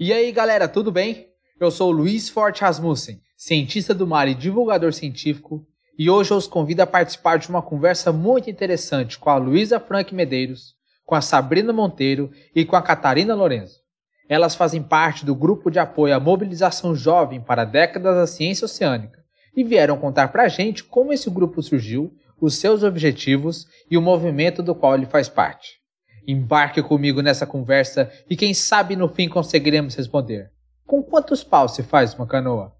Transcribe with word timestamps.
E 0.00 0.12
aí, 0.12 0.32
galera, 0.32 0.66
tudo 0.66 0.90
bem? 0.90 1.28
Eu 1.60 1.70
sou 1.70 1.90
Luiz 1.90 2.28
Forte 2.28 2.62
Rasmussen, 2.62 3.20
cientista 3.36 3.94
do 3.94 4.06
mar 4.06 4.26
e 4.26 4.34
divulgador 4.34 4.92
científico, 4.92 5.64
e 5.98 6.08
hoje 6.08 6.30
eu 6.30 6.38
os 6.38 6.46
convido 6.46 6.82
a 6.82 6.86
participar 6.86 7.36
de 7.36 7.48
uma 7.50 7.60
conversa 7.60 8.10
muito 8.10 8.48
interessante 8.50 9.18
com 9.18 9.28
a 9.28 9.36
Luísa 9.36 9.78
Frank 9.78 10.12
Medeiros, 10.14 10.74
com 11.04 11.14
a 11.14 11.20
Sabrina 11.20 11.74
Monteiro 11.74 12.30
e 12.56 12.64
com 12.64 12.74
a 12.74 12.82
Catarina 12.82 13.34
Lorenzo. 13.34 13.80
Elas 14.28 14.54
fazem 14.54 14.82
parte 14.82 15.26
do 15.26 15.34
grupo 15.34 15.70
de 15.70 15.78
apoio 15.78 16.16
à 16.16 16.18
mobilização 16.18 16.96
jovem 16.96 17.40
para 17.40 17.64
décadas 17.64 18.16
da 18.16 18.26
ciência 18.26 18.64
oceânica 18.64 19.22
e 19.54 19.62
vieram 19.62 19.98
contar 19.98 20.28
pra 20.28 20.48
gente 20.48 20.82
como 20.82 21.12
esse 21.12 21.28
grupo 21.28 21.62
surgiu, 21.62 22.12
os 22.40 22.56
seus 22.56 22.82
objetivos 22.82 23.66
e 23.90 23.98
o 23.98 24.02
movimento 24.02 24.62
do 24.62 24.74
qual 24.74 24.94
ele 24.94 25.06
faz 25.06 25.28
parte. 25.28 25.81
Embarque 26.26 26.82
comigo 26.82 27.20
nessa 27.20 27.46
conversa 27.46 28.10
e 28.28 28.36
quem 28.36 28.54
sabe 28.54 28.94
no 28.94 29.08
fim 29.08 29.28
conseguiremos 29.28 29.94
responder. 29.94 30.50
Com 30.86 31.02
quantos 31.02 31.42
paus 31.42 31.74
se 31.74 31.82
faz 31.82 32.14
uma 32.14 32.26
canoa? 32.26 32.74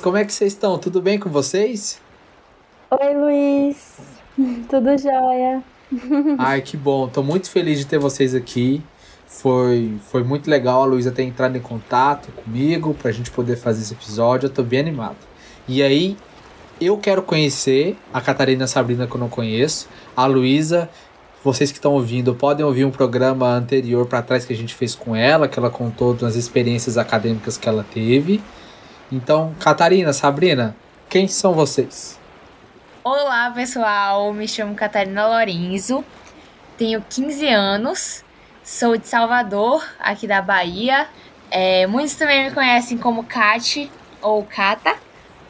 Como 0.00 0.16
é 0.16 0.24
que 0.24 0.32
vocês 0.32 0.52
estão? 0.52 0.78
Tudo 0.78 1.02
bem 1.02 1.18
com 1.18 1.28
vocês? 1.28 2.00
Oi 2.90 3.14
Luiz, 3.14 3.98
tudo 4.68 4.96
jóia? 4.98 5.62
Ai, 6.38 6.62
que 6.62 6.76
bom, 6.76 7.06
tô 7.06 7.22
muito 7.22 7.50
feliz 7.50 7.78
de 7.78 7.84
ter 7.84 7.98
vocês 7.98 8.34
aqui. 8.34 8.82
Foi, 9.26 9.98
foi 10.10 10.24
muito 10.24 10.50
legal 10.50 10.82
a 10.82 10.86
Luísa 10.86 11.12
ter 11.12 11.22
entrado 11.22 11.56
em 11.56 11.60
contato 11.60 12.32
comigo 12.32 12.94
pra 12.94 13.12
gente 13.12 13.30
poder 13.30 13.56
fazer 13.56 13.82
esse 13.82 13.92
episódio. 13.92 14.46
Eu 14.46 14.50
tô 14.50 14.62
bem 14.62 14.80
animado. 14.80 15.16
E 15.68 15.82
aí, 15.82 16.16
eu 16.80 16.96
quero 16.96 17.22
conhecer 17.22 17.96
a 18.12 18.20
Catarina 18.20 18.66
Sabrina 18.66 19.06
que 19.06 19.14
eu 19.14 19.20
não 19.20 19.28
conheço. 19.28 19.88
A 20.16 20.26
Luísa, 20.26 20.88
vocês 21.44 21.70
que 21.70 21.78
estão 21.78 21.92
ouvindo, 21.92 22.34
podem 22.34 22.64
ouvir 22.64 22.84
um 22.84 22.90
programa 22.90 23.48
anterior 23.52 24.06
para 24.06 24.22
trás 24.22 24.44
que 24.44 24.52
a 24.52 24.56
gente 24.56 24.74
fez 24.74 24.94
com 24.94 25.14
ela, 25.14 25.46
que 25.46 25.58
ela 25.58 25.70
contou 25.70 26.14
das 26.14 26.34
experiências 26.36 26.98
acadêmicas 26.98 27.56
que 27.56 27.68
ela 27.68 27.84
teve. 27.92 28.40
Então, 29.12 29.52
Catarina, 29.58 30.12
Sabrina, 30.12 30.76
quem 31.08 31.26
são 31.26 31.52
vocês? 31.52 32.16
Olá, 33.02 33.50
pessoal. 33.50 34.32
Me 34.32 34.46
chamo 34.46 34.76
Catarina 34.76 35.26
Lorenzo. 35.26 36.04
Tenho 36.78 37.04
15 37.10 37.48
anos. 37.48 38.24
Sou 38.62 38.96
de 38.96 39.08
Salvador, 39.08 39.84
aqui 39.98 40.28
da 40.28 40.40
Bahia. 40.40 41.08
É, 41.50 41.88
muitos 41.88 42.14
também 42.14 42.44
me 42.44 42.50
conhecem 42.52 42.96
como 42.96 43.24
Kati 43.24 43.90
ou 44.22 44.44
Kata. 44.44 44.94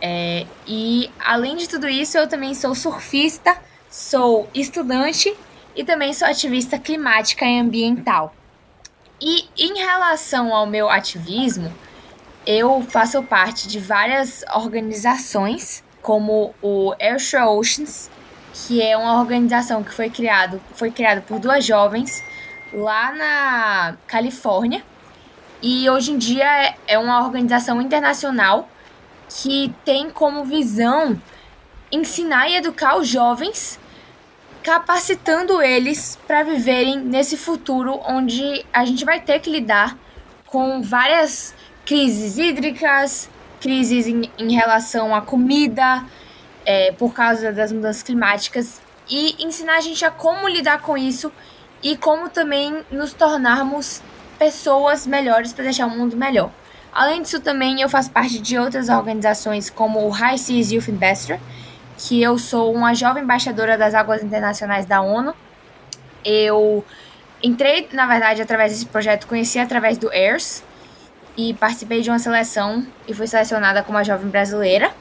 É, 0.00 0.46
e 0.66 1.10
além 1.20 1.56
de 1.56 1.68
tudo 1.68 1.86
isso, 1.86 2.16
eu 2.16 2.26
também 2.26 2.54
sou 2.54 2.74
surfista, 2.74 3.54
sou 3.90 4.48
estudante 4.54 5.36
e 5.76 5.84
também 5.84 6.14
sou 6.14 6.26
ativista 6.26 6.78
climática 6.78 7.44
e 7.44 7.60
ambiental. 7.60 8.34
E 9.20 9.46
em 9.58 9.76
relação 9.76 10.54
ao 10.54 10.66
meu 10.66 10.88
ativismo, 10.88 11.70
eu 12.46 12.82
faço 12.88 13.22
parte 13.22 13.68
de 13.68 13.78
várias 13.78 14.44
organizações, 14.54 15.84
como 16.00 16.54
o 16.62 16.94
Airshow 17.00 17.58
Oceans, 17.58 18.10
que 18.52 18.82
é 18.82 18.96
uma 18.96 19.18
organização 19.18 19.82
que 19.84 19.92
foi 19.92 20.08
criado, 20.10 20.60
foi 20.74 20.90
criada 20.90 21.20
por 21.20 21.38
duas 21.38 21.64
jovens 21.64 22.22
lá 22.72 23.12
na 23.12 23.96
Califórnia. 24.06 24.82
E 25.62 25.88
hoje 25.90 26.12
em 26.12 26.18
dia 26.18 26.74
é 26.86 26.98
uma 26.98 27.22
organização 27.22 27.82
internacional 27.82 28.68
que 29.28 29.72
tem 29.84 30.10
como 30.10 30.44
visão 30.44 31.20
ensinar 31.92 32.48
e 32.48 32.56
educar 32.56 32.96
os 32.96 33.06
jovens, 33.06 33.78
capacitando 34.62 35.60
eles 35.60 36.18
para 36.26 36.42
viverem 36.42 36.98
nesse 36.98 37.36
futuro 37.36 38.00
onde 38.06 38.64
a 38.72 38.84
gente 38.84 39.04
vai 39.04 39.20
ter 39.20 39.40
que 39.40 39.50
lidar 39.50 39.96
com 40.46 40.82
várias 40.82 41.54
crises 41.90 42.38
hídricas, 42.38 43.28
crises 43.60 44.06
em, 44.06 44.30
em 44.38 44.54
relação 44.54 45.12
à 45.12 45.20
comida, 45.20 46.04
é, 46.64 46.92
por 46.92 47.12
causa 47.12 47.50
das 47.50 47.72
mudanças 47.72 48.00
climáticas, 48.00 48.80
e 49.08 49.44
ensinar 49.44 49.78
a 49.78 49.80
gente 49.80 50.04
a 50.04 50.10
como 50.12 50.46
lidar 50.46 50.82
com 50.82 50.96
isso 50.96 51.32
e 51.82 51.96
como 51.96 52.28
também 52.28 52.84
nos 52.92 53.12
tornarmos 53.12 54.00
pessoas 54.38 55.04
melhores 55.04 55.52
para 55.52 55.64
deixar 55.64 55.86
o 55.86 55.90
mundo 55.90 56.16
melhor. 56.16 56.52
Além 56.92 57.22
disso, 57.22 57.40
também 57.40 57.80
eu 57.80 57.88
faço 57.88 58.08
parte 58.12 58.38
de 58.38 58.56
outras 58.56 58.88
organizações 58.88 59.68
como 59.68 60.06
o 60.06 60.10
High 60.10 60.38
Seas 60.38 60.70
Youth 60.70 60.86
Investor, 60.86 61.40
que 61.98 62.22
eu 62.22 62.38
sou 62.38 62.72
uma 62.72 62.94
jovem 62.94 63.24
embaixadora 63.24 63.76
das 63.76 63.94
águas 63.94 64.22
internacionais 64.22 64.86
da 64.86 65.00
ONU. 65.00 65.34
Eu 66.24 66.84
entrei, 67.42 67.88
na 67.90 68.06
verdade, 68.06 68.40
através 68.40 68.70
desse 68.70 68.86
projeto, 68.86 69.26
conheci 69.26 69.58
através 69.58 69.98
do 69.98 70.08
AIRS, 70.08 70.62
e 71.36 71.54
participei 71.54 72.02
de 72.02 72.10
uma 72.10 72.18
seleção 72.18 72.86
e 73.06 73.14
fui 73.14 73.26
selecionada 73.26 73.82
como 73.82 73.98
a 73.98 74.02
jovem 74.02 74.28
brasileira. 74.28 74.92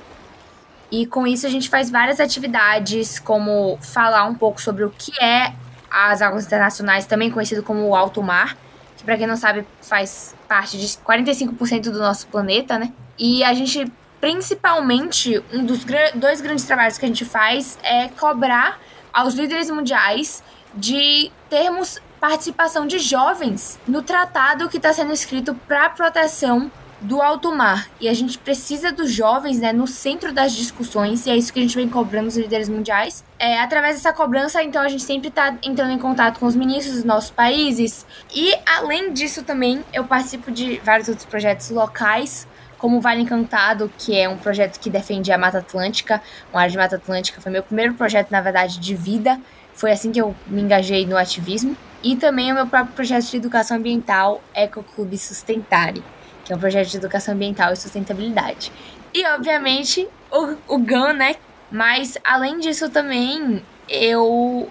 E 0.91 1.05
com 1.05 1.27
isso 1.27 1.45
a 1.45 1.49
gente 1.49 1.69
faz 1.69 1.89
várias 1.89 2.19
atividades, 2.19 3.19
como 3.19 3.77
falar 3.81 4.25
um 4.25 4.33
pouco 4.33 4.61
sobre 4.61 4.83
o 4.83 4.89
que 4.89 5.11
é 5.23 5.53
as 5.89 6.21
águas 6.21 6.45
internacionais, 6.45 7.05
também 7.05 7.29
conhecido 7.29 7.63
como 7.63 7.95
alto 7.95 8.21
mar, 8.21 8.57
que 8.97 9.03
para 9.03 9.17
quem 9.17 9.27
não 9.27 9.37
sabe 9.37 9.65
faz 9.81 10.35
parte 10.47 10.77
de 10.77 10.87
45% 10.87 11.83
do 11.83 11.99
nosso 11.99 12.27
planeta, 12.27 12.77
né? 12.77 12.91
E 13.17 13.43
a 13.43 13.53
gente 13.53 13.91
principalmente 14.19 15.41
um 15.53 15.63
dos 15.63 15.85
dois 16.15 16.41
grandes 16.41 16.65
trabalhos 16.65 16.97
que 16.97 17.05
a 17.05 17.07
gente 17.07 17.23
faz 17.23 17.77
é 17.83 18.09
cobrar 18.09 18.79
aos 19.13 19.33
líderes 19.33 19.69
mundiais 19.69 20.43
de 20.73 21.31
termos 21.49 22.01
participação 22.19 22.85
de 22.85 22.99
jovens 22.99 23.79
no 23.87 24.01
tratado 24.01 24.69
que 24.69 24.77
está 24.77 24.93
sendo 24.93 25.13
escrito 25.13 25.55
para 25.67 25.85
a 25.85 25.89
proteção 25.89 26.71
do 27.01 27.21
alto 27.21 27.53
mar. 27.55 27.89
E 27.99 28.09
a 28.09 28.13
gente 28.13 28.37
precisa 28.37 28.91
dos 28.91 29.11
jovens 29.11 29.59
né, 29.59 29.71
no 29.71 29.87
centro 29.87 30.33
das 30.33 30.51
discussões, 30.51 31.25
e 31.25 31.29
é 31.29 31.37
isso 31.37 31.51
que 31.53 31.59
a 31.59 31.61
gente 31.61 31.75
vem 31.75 31.87
cobrando 31.87 32.27
os 32.27 32.37
líderes 32.37 32.67
mundiais. 32.67 33.23
É, 33.37 33.59
através 33.59 33.95
dessa 33.95 34.11
cobrança, 34.11 34.61
então, 34.61 34.81
a 34.81 34.89
gente 34.89 35.03
sempre 35.03 35.29
está 35.29 35.55
entrando 35.63 35.91
em 35.91 35.97
contato 35.97 36.39
com 36.39 36.45
os 36.45 36.55
ministros 36.55 36.97
dos 36.97 37.05
nossos 37.05 37.29
países. 37.29 38.05
E, 38.33 38.53
além 38.65 39.13
disso, 39.13 39.43
também, 39.43 39.83
eu 39.93 40.03
participo 40.03 40.51
de 40.51 40.79
vários 40.83 41.07
outros 41.07 41.25
projetos 41.25 41.69
locais, 41.69 42.47
como 42.77 42.97
o 42.97 43.01
Vale 43.01 43.21
Encantado, 43.21 43.91
que 43.97 44.17
é 44.17 44.27
um 44.27 44.37
projeto 44.37 44.79
que 44.79 44.89
defende 44.89 45.31
a 45.31 45.37
Mata 45.37 45.59
Atlântica, 45.59 46.21
uma 46.51 46.61
área 46.61 46.71
de 46.71 46.77
Mata 46.77 46.95
Atlântica. 46.95 47.41
Foi 47.41 47.51
meu 47.51 47.63
primeiro 47.63 47.93
projeto, 47.93 48.31
na 48.31 48.41
verdade, 48.41 48.79
de 48.79 48.95
vida. 48.95 49.39
Foi 49.73 49.91
assim 49.91 50.11
que 50.11 50.19
eu 50.19 50.35
me 50.47 50.61
engajei 50.61 51.05
no 51.05 51.17
ativismo. 51.17 51.75
E 52.01 52.15
também 52.15 52.51
o 52.51 52.55
meu 52.55 52.67
próprio 52.67 52.93
projeto 52.93 53.25
de 53.25 53.37
educação 53.37 53.77
ambiental, 53.77 54.41
Ecoclube 54.55 55.17
Sustentare, 55.17 56.03
que 56.45 56.53
é 56.53 56.55
um 56.55 56.59
projeto 56.59 56.87
de 56.87 56.97
educação 56.97 57.33
ambiental 57.33 57.73
e 57.73 57.75
sustentabilidade. 57.75 58.71
E, 59.13 59.25
obviamente, 59.27 60.07
o, 60.31 60.55
o 60.67 60.77
GAN, 60.77 61.13
né? 61.13 61.35
Mas, 61.71 62.17
além 62.23 62.59
disso, 62.59 62.89
também 62.89 63.63
eu 63.89 64.69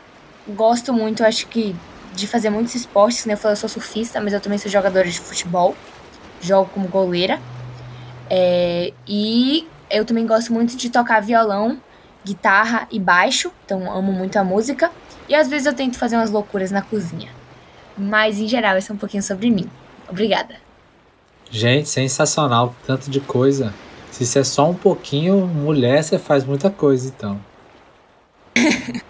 gosto 0.48 0.92
muito, 0.92 1.24
acho 1.24 1.46
que, 1.48 1.76
de 2.14 2.26
fazer 2.26 2.50
muitos 2.50 2.74
esportes. 2.74 3.26
Né? 3.26 3.34
Eu 3.34 3.38
falei, 3.38 3.52
eu 3.52 3.56
sou 3.56 3.68
surfista, 3.68 4.20
mas 4.20 4.32
eu 4.32 4.40
também 4.40 4.58
sou 4.58 4.70
jogadora 4.70 5.08
de 5.08 5.20
futebol. 5.20 5.76
Jogo 6.40 6.70
como 6.72 6.88
goleira. 6.88 7.40
É, 8.30 8.92
e 9.06 9.66
eu 9.90 10.04
também 10.04 10.26
gosto 10.26 10.52
muito 10.52 10.76
de 10.76 10.90
tocar 10.90 11.20
violão, 11.20 11.80
guitarra 12.28 12.86
e 12.90 12.98
baixo. 12.98 13.50
Então, 13.64 13.90
amo 13.90 14.12
muito 14.12 14.36
a 14.36 14.44
música. 14.44 14.90
E 15.28 15.34
às 15.34 15.48
vezes 15.48 15.66
eu 15.66 15.75
tento 15.75 15.98
fazer 15.98 16.16
umas 16.16 16.30
loucuras 16.30 16.70
na 16.70 16.82
cozinha. 16.82 17.30
Mas 17.96 18.38
em 18.38 18.46
geral, 18.46 18.78
isso 18.78 18.92
é 18.92 18.94
um 18.94 18.98
pouquinho 18.98 19.22
sobre 19.22 19.50
mim. 19.50 19.69
Obrigada. 20.08 20.56
Gente, 21.50 21.88
sensacional, 21.88 22.75
tanto 22.86 23.10
de 23.10 23.20
coisa. 23.20 23.75
Se 24.10 24.25
isso 24.25 24.38
é 24.38 24.44
só 24.44 24.69
um 24.69 24.75
pouquinho, 24.75 25.46
mulher, 25.46 26.02
você 26.02 26.19
faz 26.19 26.44
muita 26.44 26.70
coisa, 26.70 27.08
então. 27.08 27.40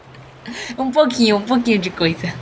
um 0.79 0.91
pouquinho, 0.91 1.37
um 1.37 1.43
pouquinho 1.43 1.79
de 1.79 1.91
coisa. 1.91 2.32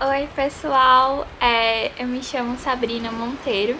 Oi, 0.00 0.28
pessoal. 0.34 1.26
É, 1.40 1.90
eu 2.00 2.06
me 2.06 2.22
chamo 2.22 2.56
Sabrina 2.58 3.10
Monteiro. 3.10 3.76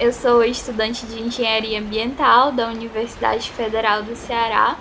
Eu 0.00 0.14
sou 0.14 0.42
estudante 0.42 1.04
de 1.04 1.22
Engenharia 1.22 1.78
Ambiental 1.78 2.50
da 2.50 2.68
Universidade 2.68 3.50
Federal 3.50 4.02
do 4.02 4.16
Ceará 4.16 4.78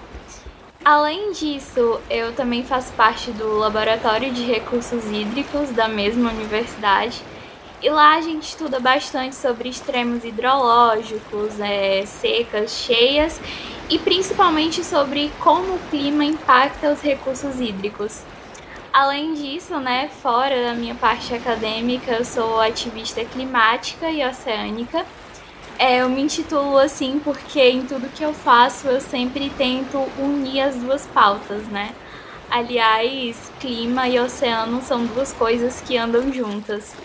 Além 0.84 1.34
disso, 1.34 2.00
eu 2.10 2.34
também 2.34 2.64
faço 2.64 2.94
parte 2.94 3.32
do 3.32 3.58
Laboratório 3.58 4.32
de 4.32 4.44
Recursos 4.44 5.04
Hídricos 5.06 5.72
da 5.72 5.90
mesma 5.90 6.32
universidade. 6.32 7.22
E 7.82 7.90
lá 7.90 8.16
a 8.16 8.22
gente 8.22 8.44
estuda 8.44 8.80
bastante 8.80 9.36
sobre 9.36 9.68
extremos 9.68 10.24
hidrológicos, 10.24 11.60
é, 11.60 12.06
secas, 12.06 12.72
cheias 12.72 13.42
e 13.90 14.00
principalmente 14.00 14.84
sobre 14.86 15.30
como 15.42 15.76
o 15.76 15.80
clima 15.90 16.24
impacta 16.24 16.94
os 16.94 17.02
recursos 17.02 17.60
hídricos. 17.60 18.22
Além 18.92 19.34
disso, 19.36 19.80
né, 19.80 20.10
fora 20.22 20.64
da 20.64 20.74
minha 20.74 20.96
parte 20.96 21.34
acadêmica, 21.34 22.12
eu 22.12 22.26
sou 22.26 22.60
ativista 22.60 23.24
climática 23.24 24.10
e 24.10 24.26
oceânica. 24.26 25.06
É, 25.78 26.02
eu 26.02 26.10
me 26.10 26.22
intitulo 26.22 26.78
assim 26.78 27.22
porque 27.24 27.62
em 27.62 27.86
tudo 27.86 28.10
que 28.10 28.24
eu 28.24 28.34
faço 28.34 28.88
eu 28.88 29.00
sempre 29.00 29.50
tento 29.52 29.98
unir 30.18 30.62
as 30.62 30.76
duas 30.76 31.06
pautas, 31.08 31.68
né? 31.68 31.94
Aliás, 32.50 33.52
clima 33.60 34.10
e 34.10 34.20
oceano 34.20 34.82
são 34.82 35.06
duas 35.06 35.32
coisas 35.32 35.82
que 35.82 35.96
andam 35.96 36.34
juntas. 36.34 36.96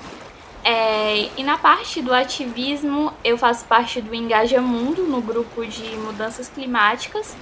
É, 0.65 1.29
e 1.37 1.45
na 1.45 1.59
parte 1.59 2.01
do 2.01 2.15
ativismo, 2.15 3.13
eu 3.23 3.37
faço 3.37 3.67
parte 3.67 4.01
do 4.01 4.15
Engaja 4.15 4.63
Mundo, 4.63 5.03
no 5.03 5.21
grupo 5.21 5.67
de 5.67 5.85
mudanças 5.99 6.49
climáticas. 6.49 7.37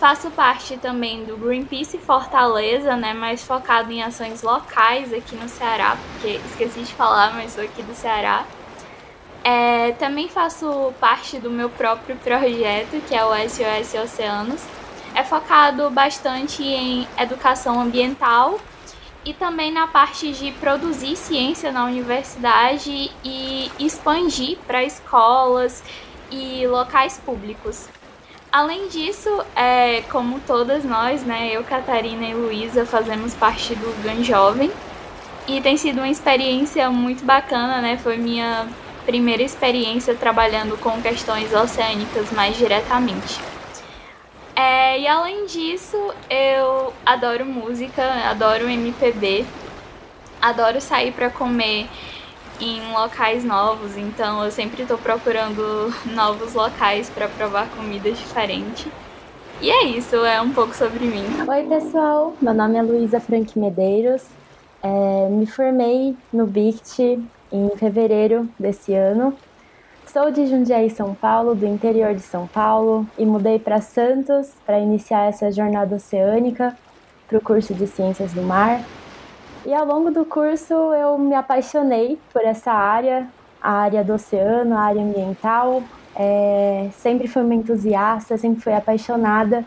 Faço 0.00 0.30
parte 0.30 0.78
também 0.78 1.26
do 1.26 1.36
Greenpeace 1.36 1.98
Fortaleza, 1.98 2.96
né, 2.96 3.12
mais 3.12 3.44
focado 3.44 3.92
em 3.92 4.02
ações 4.02 4.42
locais 4.42 5.12
aqui 5.12 5.36
no 5.36 5.46
Ceará, 5.46 5.94
porque 6.12 6.40
esqueci 6.46 6.80
de 6.80 6.94
falar, 6.94 7.34
mas 7.34 7.52
sou 7.52 7.62
aqui 7.62 7.82
do 7.82 7.94
Ceará. 7.94 8.46
É, 9.44 9.92
também 9.98 10.26
faço 10.26 10.94
parte 10.98 11.38
do 11.38 11.50
meu 11.50 11.68
próprio 11.68 12.16
projeto, 12.16 12.98
que 13.06 13.14
é 13.14 13.22
o 13.22 13.34
SOS 13.46 13.92
Oceanos. 14.02 14.62
É 15.14 15.22
focado 15.22 15.90
bastante 15.90 16.62
em 16.62 17.06
educação 17.18 17.78
ambiental 17.78 18.58
e 19.22 19.34
também 19.34 19.70
na 19.70 19.86
parte 19.86 20.32
de 20.32 20.50
produzir 20.52 21.14
ciência 21.14 21.70
na 21.70 21.84
universidade 21.84 23.12
e 23.22 23.70
expandir 23.78 24.56
para 24.66 24.82
escolas 24.82 25.84
e 26.30 26.66
locais 26.66 27.18
públicos. 27.18 27.86
Além 28.52 28.88
disso, 28.88 29.28
é, 29.54 30.02
como 30.10 30.40
todas 30.40 30.84
nós, 30.84 31.22
né, 31.22 31.50
eu, 31.52 31.62
Catarina 31.62 32.26
e 32.26 32.34
Luísa 32.34 32.84
fazemos 32.84 33.32
parte 33.32 33.76
do 33.76 34.02
GAN 34.02 34.24
Jovem 34.24 34.72
e 35.46 35.60
tem 35.60 35.76
sido 35.76 35.98
uma 35.98 36.08
experiência 36.08 36.90
muito 36.90 37.24
bacana, 37.24 37.80
né? 37.80 37.96
Foi 37.96 38.16
minha 38.16 38.68
primeira 39.06 39.42
experiência 39.42 40.14
trabalhando 40.14 40.76
com 40.78 41.00
questões 41.00 41.52
oceânicas 41.54 42.32
mais 42.32 42.56
diretamente. 42.56 43.40
É, 44.56 44.98
e 44.98 45.06
além 45.06 45.46
disso, 45.46 45.96
eu 46.28 46.92
adoro 47.06 47.46
música, 47.46 48.02
adoro 48.28 48.68
MPB, 48.68 49.46
adoro 50.42 50.80
sair 50.80 51.12
para 51.12 51.30
comer 51.30 51.88
em 52.60 52.92
locais 52.92 53.44
novos, 53.44 53.96
então 53.96 54.44
eu 54.44 54.50
sempre 54.50 54.82
estou 54.82 54.98
procurando 54.98 55.92
novos 56.14 56.54
locais 56.54 57.08
para 57.10 57.28
provar 57.28 57.68
comida 57.70 58.10
diferente. 58.10 58.90
E 59.60 59.70
é 59.70 59.84
isso, 59.84 60.16
é 60.16 60.40
um 60.40 60.52
pouco 60.52 60.74
sobre 60.74 61.04
mim. 61.04 61.24
Oi, 61.46 61.62
pessoal, 61.64 62.34
meu 62.40 62.54
nome 62.54 62.78
é 62.78 62.82
Luísa 62.82 63.20
Frank 63.20 63.58
Medeiros. 63.58 64.24
É, 64.82 65.28
me 65.28 65.46
formei 65.46 66.16
no 66.32 66.46
BICT 66.46 67.20
em 67.52 67.70
fevereiro 67.76 68.48
desse 68.58 68.94
ano 68.94 69.36
Sou 70.12 70.28
de 70.28 70.44
Jundiaí, 70.44 70.90
São 70.90 71.14
Paulo, 71.14 71.54
do 71.54 71.64
interior 71.64 72.12
de 72.16 72.20
São 72.20 72.44
Paulo, 72.44 73.06
e 73.16 73.24
mudei 73.24 73.60
para 73.60 73.80
Santos 73.80 74.50
para 74.66 74.80
iniciar 74.80 75.28
essa 75.28 75.52
jornada 75.52 75.94
oceânica 75.94 76.76
para 77.28 77.38
o 77.38 77.40
curso 77.40 77.72
de 77.72 77.86
Ciências 77.86 78.32
do 78.32 78.42
Mar. 78.42 78.82
E 79.64 79.74
ao 79.74 79.84
longo 79.84 80.10
do 80.10 80.24
curso 80.24 80.74
eu 80.74 81.18
me 81.18 81.34
apaixonei 81.34 82.18
por 82.32 82.42
essa 82.42 82.72
área, 82.72 83.28
a 83.60 83.72
área 83.72 84.02
do 84.02 84.14
oceano, 84.14 84.76
a 84.76 84.80
área 84.80 85.02
ambiental. 85.02 85.82
É, 86.16 86.88
sempre 86.92 87.28
fui 87.28 87.42
uma 87.42 87.54
entusiasta, 87.54 88.36
sempre 88.36 88.60
fui 88.60 88.72
apaixonada 88.72 89.64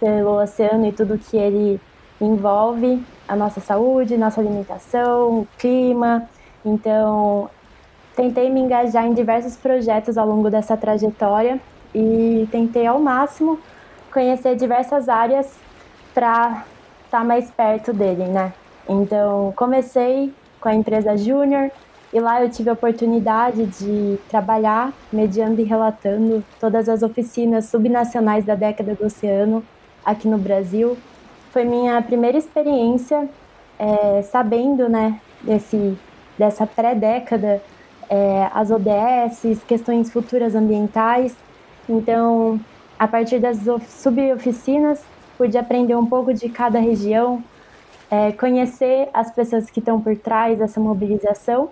pelo 0.00 0.40
oceano 0.42 0.86
e 0.86 0.92
tudo 0.92 1.18
que 1.18 1.36
ele 1.36 1.80
envolve, 2.20 3.04
a 3.28 3.36
nossa 3.36 3.60
saúde, 3.60 4.16
nossa 4.16 4.40
alimentação, 4.40 5.40
o 5.40 5.48
clima. 5.58 6.28
Então, 6.64 7.50
Tentei 8.16 8.48
me 8.48 8.60
engajar 8.60 9.04
em 9.06 9.12
diversos 9.12 9.56
projetos 9.56 10.16
ao 10.16 10.26
longo 10.26 10.48
dessa 10.48 10.76
trajetória 10.76 11.60
e 11.92 12.46
tentei 12.50 12.86
ao 12.86 13.00
máximo 13.00 13.58
conhecer 14.12 14.54
diversas 14.54 15.08
áreas 15.08 15.52
para 16.14 16.64
estar 17.04 17.18
tá 17.18 17.24
mais 17.24 17.50
perto 17.50 17.92
dele, 17.92 18.26
né? 18.26 18.52
Então, 18.88 19.52
comecei 19.56 20.32
com 20.60 20.68
a 20.68 20.74
empresa 20.74 21.16
Júnior 21.16 21.70
e 22.12 22.20
lá 22.20 22.42
eu 22.42 22.50
tive 22.50 22.70
a 22.70 22.74
oportunidade 22.74 23.66
de 23.66 24.18
trabalhar 24.28 24.92
mediando 25.12 25.60
e 25.60 25.64
relatando 25.64 26.44
todas 26.60 26.88
as 26.88 27.02
oficinas 27.02 27.66
subnacionais 27.66 28.44
da 28.44 28.54
década 28.54 28.94
do 28.94 29.06
oceano 29.06 29.64
aqui 30.04 30.28
no 30.28 30.38
Brasil. 30.38 30.96
Foi 31.50 31.64
minha 31.64 32.00
primeira 32.02 32.38
experiência 32.38 33.28
é, 33.78 34.22
sabendo, 34.22 34.88
né, 34.88 35.20
desse, 35.42 35.98
dessa 36.38 36.66
pré-década 36.66 37.60
é, 38.08 38.48
as 38.52 38.70
ODS, 38.70 39.62
questões 39.66 40.12
futuras 40.12 40.54
ambientais. 40.54 41.34
Então, 41.88 42.60
a 42.98 43.08
partir 43.08 43.38
das 43.38 43.58
suboficinas, 43.88 45.02
pude 45.36 45.58
aprender 45.58 45.96
um 45.96 46.06
pouco 46.06 46.32
de 46.32 46.48
cada 46.48 46.78
região, 46.78 47.42
é, 48.10 48.32
conhecer 48.32 49.08
as 49.12 49.30
pessoas 49.30 49.70
que 49.70 49.78
estão 49.78 50.00
por 50.00 50.16
trás 50.16 50.58
dessa 50.58 50.80
mobilização. 50.80 51.70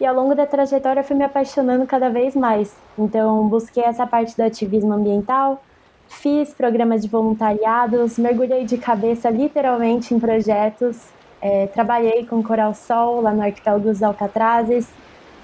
E 0.00 0.06
ao 0.06 0.14
longo 0.14 0.34
da 0.34 0.46
trajetória 0.46 1.04
fui 1.04 1.16
me 1.16 1.24
apaixonando 1.24 1.86
cada 1.86 2.08
vez 2.08 2.34
mais. 2.34 2.74
Então, 2.98 3.46
busquei 3.48 3.84
essa 3.84 4.06
parte 4.06 4.36
do 4.36 4.42
ativismo 4.42 4.92
ambiental, 4.92 5.62
fiz 6.08 6.52
programas 6.52 7.02
de 7.02 7.08
voluntariados, 7.08 8.18
mergulhei 8.18 8.64
de 8.64 8.78
cabeça 8.78 9.30
literalmente 9.30 10.12
em 10.14 10.18
projetos. 10.18 10.98
É, 11.40 11.66
trabalhei 11.66 12.24
com 12.26 12.42
Coral 12.42 12.74
Sol 12.74 13.20
lá 13.20 13.32
no 13.32 13.42
Arquipélago 13.42 13.84
dos 13.84 14.02
Alcatrazes, 14.02 14.88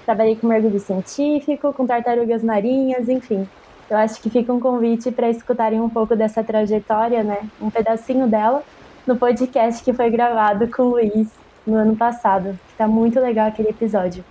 trabalhei 0.05 0.35
com 0.35 0.47
mergulho 0.47 0.79
científico, 0.79 1.73
com 1.73 1.85
tartarugas 1.85 2.43
marinhas, 2.43 3.09
enfim. 3.09 3.47
Eu 3.89 3.97
acho 3.97 4.21
que 4.21 4.29
fica 4.29 4.53
um 4.53 4.59
convite 4.59 5.11
para 5.11 5.29
escutarem 5.29 5.81
um 5.81 5.89
pouco 5.89 6.15
dessa 6.15 6.43
trajetória, 6.43 7.23
né? 7.23 7.39
Um 7.61 7.69
pedacinho 7.69 8.27
dela 8.27 8.63
no 9.09 9.17
podcast 9.17 9.83
que 9.83 9.91
foi 9.91 10.11
gravado 10.11 10.67
com 10.67 10.83
o 10.83 10.89
Luiz 10.91 11.29
no 11.65 11.77
ano 11.77 11.95
passado. 11.95 12.55
Está 12.69 12.87
muito 12.87 13.19
legal 13.19 13.47
aquele 13.47 13.69
episódio. 13.69 14.23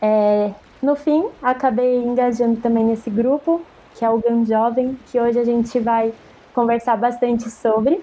É, 0.00 0.50
no 0.82 0.96
fim, 0.96 1.24
acabei 1.40 2.02
engajando 2.02 2.60
também 2.60 2.84
nesse 2.84 3.08
grupo, 3.08 3.62
que 3.94 4.04
é 4.04 4.10
o 4.10 4.18
GAN 4.18 4.44
Jovem, 4.44 4.98
que 5.06 5.20
hoje 5.20 5.38
a 5.38 5.44
gente 5.44 5.78
vai 5.78 6.12
conversar 6.52 6.96
bastante 6.96 7.48
sobre. 7.48 8.02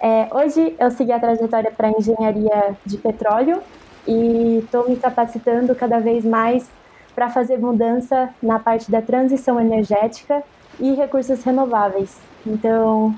É, 0.00 0.26
hoje 0.32 0.74
eu 0.76 0.90
segui 0.90 1.12
a 1.12 1.20
trajetória 1.20 1.70
para 1.70 1.88
engenharia 1.88 2.76
de 2.84 2.98
petróleo 2.98 3.62
e 4.08 4.58
estou 4.64 4.88
me 4.88 4.96
capacitando 4.96 5.72
cada 5.76 6.00
vez 6.00 6.24
mais 6.24 6.68
para 7.14 7.30
fazer 7.30 7.58
mudança 7.58 8.30
na 8.42 8.58
parte 8.58 8.90
da 8.90 9.00
transição 9.00 9.60
energética 9.60 10.42
e 10.80 10.94
recursos 10.94 11.44
renováveis. 11.44 12.18
Então, 12.44 13.16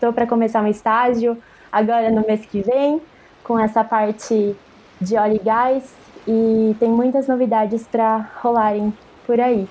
estou 0.00 0.14
para 0.14 0.26
começar 0.26 0.62
um 0.62 0.66
estágio 0.66 1.36
agora 1.70 2.10
no 2.10 2.26
mês 2.26 2.46
que 2.46 2.62
vem 2.62 3.02
com 3.44 3.58
essa 3.60 3.84
parte 3.84 4.56
de 4.98 5.14
óleo 5.14 5.36
e 5.36 5.44
gás 5.44 5.94
e 6.26 6.74
tem 6.80 6.88
muitas 6.88 7.28
novidades 7.28 7.86
para 7.86 8.30
rolarem 8.42 8.94
por 9.26 9.38
aí. 9.38 9.68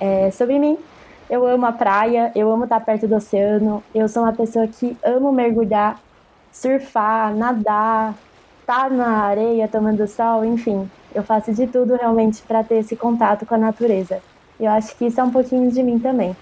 É, 0.00 0.28
sobre 0.32 0.58
mim, 0.58 0.76
eu 1.28 1.46
amo 1.46 1.66
a 1.66 1.72
praia, 1.72 2.32
eu 2.34 2.50
amo 2.50 2.64
estar 2.64 2.80
perto 2.80 3.06
do 3.06 3.14
oceano, 3.14 3.80
eu 3.94 4.08
sou 4.08 4.24
uma 4.24 4.32
pessoa 4.32 4.66
que 4.66 4.96
amo 5.04 5.30
mergulhar, 5.30 6.00
surfar, 6.50 7.32
nadar, 7.32 8.14
estar 8.62 8.88
tá 8.88 8.90
na 8.90 9.18
areia 9.18 9.68
tomando 9.68 10.04
sol, 10.08 10.44
enfim, 10.44 10.90
eu 11.14 11.22
faço 11.22 11.52
de 11.52 11.68
tudo 11.68 11.94
realmente 11.94 12.42
para 12.42 12.64
ter 12.64 12.78
esse 12.78 12.96
contato 12.96 13.46
com 13.46 13.54
a 13.54 13.58
natureza. 13.58 14.20
Eu 14.58 14.72
acho 14.72 14.96
que 14.96 15.06
isso 15.06 15.20
é 15.20 15.22
um 15.22 15.30
pouquinho 15.30 15.70
de 15.70 15.80
mim 15.80 16.00
também. 16.00 16.34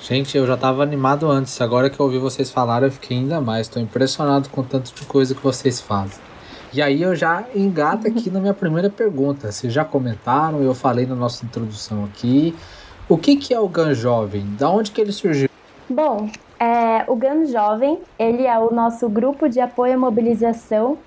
Gente, 0.00 0.36
eu 0.36 0.46
já 0.46 0.54
estava 0.54 0.82
animado 0.82 1.28
antes, 1.28 1.60
agora 1.60 1.90
que 1.90 1.98
eu 1.98 2.06
ouvi 2.06 2.18
vocês 2.18 2.50
falar, 2.50 2.82
eu 2.82 2.90
fiquei 2.90 3.16
ainda 3.16 3.40
mais. 3.40 3.66
Estou 3.66 3.82
impressionado 3.82 4.48
com 4.50 4.62
tanto 4.62 4.94
de 4.94 5.04
coisa 5.06 5.34
que 5.34 5.42
vocês 5.42 5.80
fazem. 5.80 6.18
E 6.72 6.82
aí 6.82 7.02
eu 7.02 7.14
já 7.14 7.44
engato 7.54 8.06
aqui 8.06 8.30
na 8.30 8.38
minha 8.38 8.54
primeira 8.54 8.90
pergunta. 8.90 9.50
Vocês 9.50 9.72
já 9.72 9.84
comentaram, 9.84 10.62
eu 10.62 10.74
falei 10.74 11.06
na 11.06 11.14
nossa 11.14 11.44
introdução 11.44 12.04
aqui. 12.04 12.54
O 13.08 13.16
que, 13.16 13.36
que 13.36 13.54
é 13.54 13.58
o 13.58 13.68
GAN 13.68 13.94
Jovem? 13.94 14.44
Da 14.58 14.68
onde 14.68 14.90
que 14.90 15.00
ele 15.00 15.12
surgiu? 15.12 15.48
Bom, 15.88 16.28
é, 16.58 17.04
o 17.08 17.16
GAN 17.16 17.46
Jovem, 17.46 17.98
ele 18.18 18.46
é 18.46 18.58
o 18.58 18.72
nosso 18.72 19.08
grupo 19.08 19.48
de 19.48 19.60
apoio 19.60 19.94
à 19.94 19.96
mobilização 19.96 20.98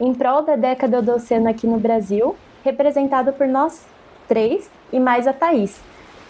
em 0.00 0.14
prol 0.14 0.42
da 0.42 0.56
década 0.56 1.02
do 1.02 1.12
oceano 1.12 1.48
aqui 1.48 1.66
no 1.66 1.78
Brasil, 1.78 2.36
representado 2.64 3.32
por 3.32 3.46
nós 3.46 3.84
três 4.28 4.70
e 4.92 5.00
mais 5.00 5.26
a 5.26 5.32
Thaís, 5.32 5.80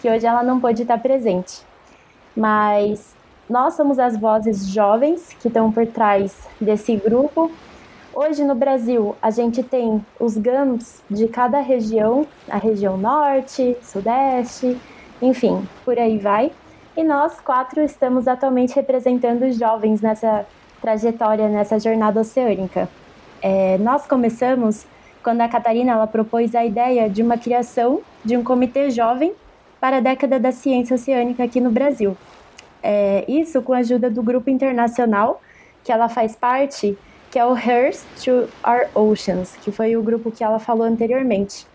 que 0.01 0.09
hoje 0.09 0.25
ela 0.25 0.41
não 0.41 0.59
pôde 0.59 0.81
estar 0.81 0.97
presente. 0.97 1.68
Mas 2.39 3.13
nós 3.49 3.73
somos 3.73 3.99
as 3.99 4.15
vozes 4.15 4.65
jovens 4.69 5.35
que 5.41 5.49
estão 5.49 5.69
por 5.73 5.85
trás 5.85 6.47
desse 6.59 6.95
grupo. 6.95 7.51
Hoje 8.13 8.45
no 8.45 8.55
Brasil, 8.55 9.13
a 9.21 9.29
gente 9.29 9.61
tem 9.61 10.03
os 10.17 10.37
GAMs 10.37 11.03
de 11.11 11.27
cada 11.27 11.59
região, 11.59 12.25
a 12.49 12.55
região 12.55 12.97
norte, 12.97 13.75
sudeste, 13.81 14.79
enfim, 15.21 15.67
por 15.83 15.99
aí 15.99 16.17
vai. 16.17 16.49
e 16.95 17.03
nós 17.03 17.41
quatro 17.41 17.81
estamos 17.81 18.25
atualmente 18.25 18.73
representando 18.73 19.43
os 19.43 19.57
jovens 19.57 19.99
nessa 19.99 20.45
trajetória, 20.81 21.49
nessa 21.49 21.77
jornada 21.77 22.21
oceânica. 22.21 22.87
É, 23.41 23.77
nós 23.79 24.07
começamos 24.07 24.85
quando 25.21 25.41
a 25.41 25.49
Catarina 25.49 25.91
ela 25.91 26.07
propôs 26.07 26.55
a 26.55 26.63
ideia 26.63 27.09
de 27.09 27.21
uma 27.21 27.37
criação 27.37 27.99
de 28.23 28.37
um 28.37 28.43
comitê 28.45 28.89
jovem 28.91 29.33
para 29.79 29.97
a 29.97 29.99
década 29.99 30.39
da 30.39 30.51
ciência 30.51 30.95
oceânica 30.95 31.43
aqui 31.43 31.59
no 31.61 31.71
Brasil. 31.71 32.17
É, 32.81 33.25
isso 33.27 33.61
com 33.61 33.73
a 33.73 33.77
ajuda 33.77 34.09
do 34.09 34.23
grupo 34.23 34.49
internacional 34.49 35.41
que 35.83 35.91
ela 35.91 36.09
faz 36.09 36.35
parte, 36.35 36.97
que 37.31 37.37
é 37.39 37.45
o 37.45 37.55
Hearst 37.55 38.03
to 38.23 38.49
Our 38.67 38.89
Oceans, 38.93 39.55
que 39.61 39.71
foi 39.71 39.95
o 39.95 40.03
grupo 40.03 40.31
que 40.31 40.43
ela 40.43 40.59
falou 40.59 40.85
anteriormente, 40.85 41.65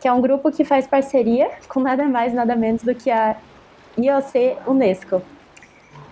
que 0.00 0.08
é 0.08 0.12
um 0.12 0.20
grupo 0.20 0.50
que 0.50 0.64
faz 0.64 0.86
parceria 0.86 1.50
com 1.68 1.80
nada 1.80 2.04
mais, 2.04 2.32
nada 2.32 2.56
menos 2.56 2.82
do 2.82 2.94
que 2.94 3.10
a 3.10 3.36
IOC 3.98 4.56
Unesco. 4.66 5.22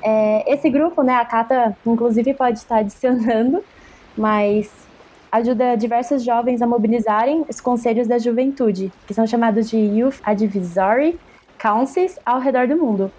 É, 0.02 0.52
esse 0.52 0.68
grupo, 0.70 1.02
né, 1.02 1.14
a 1.14 1.24
Cata, 1.24 1.76
inclusive, 1.86 2.34
pode 2.34 2.58
estar 2.58 2.78
adicionando, 2.78 3.64
mas 4.16 4.70
ajuda 5.30 5.76
diversos 5.76 6.22
jovens 6.22 6.62
a 6.62 6.66
mobilizarem 6.66 7.44
os 7.48 7.60
conselhos 7.60 8.06
da 8.06 8.18
juventude, 8.18 8.92
que 9.06 9.14
são 9.14 9.26
chamados 9.26 9.68
de 9.68 9.76
Youth 9.76 10.20
Advisory 10.22 11.18
Councils 11.58 12.18
ao 12.24 12.38
redor 12.38 12.66
do 12.66 12.76
mundo. 12.76 13.10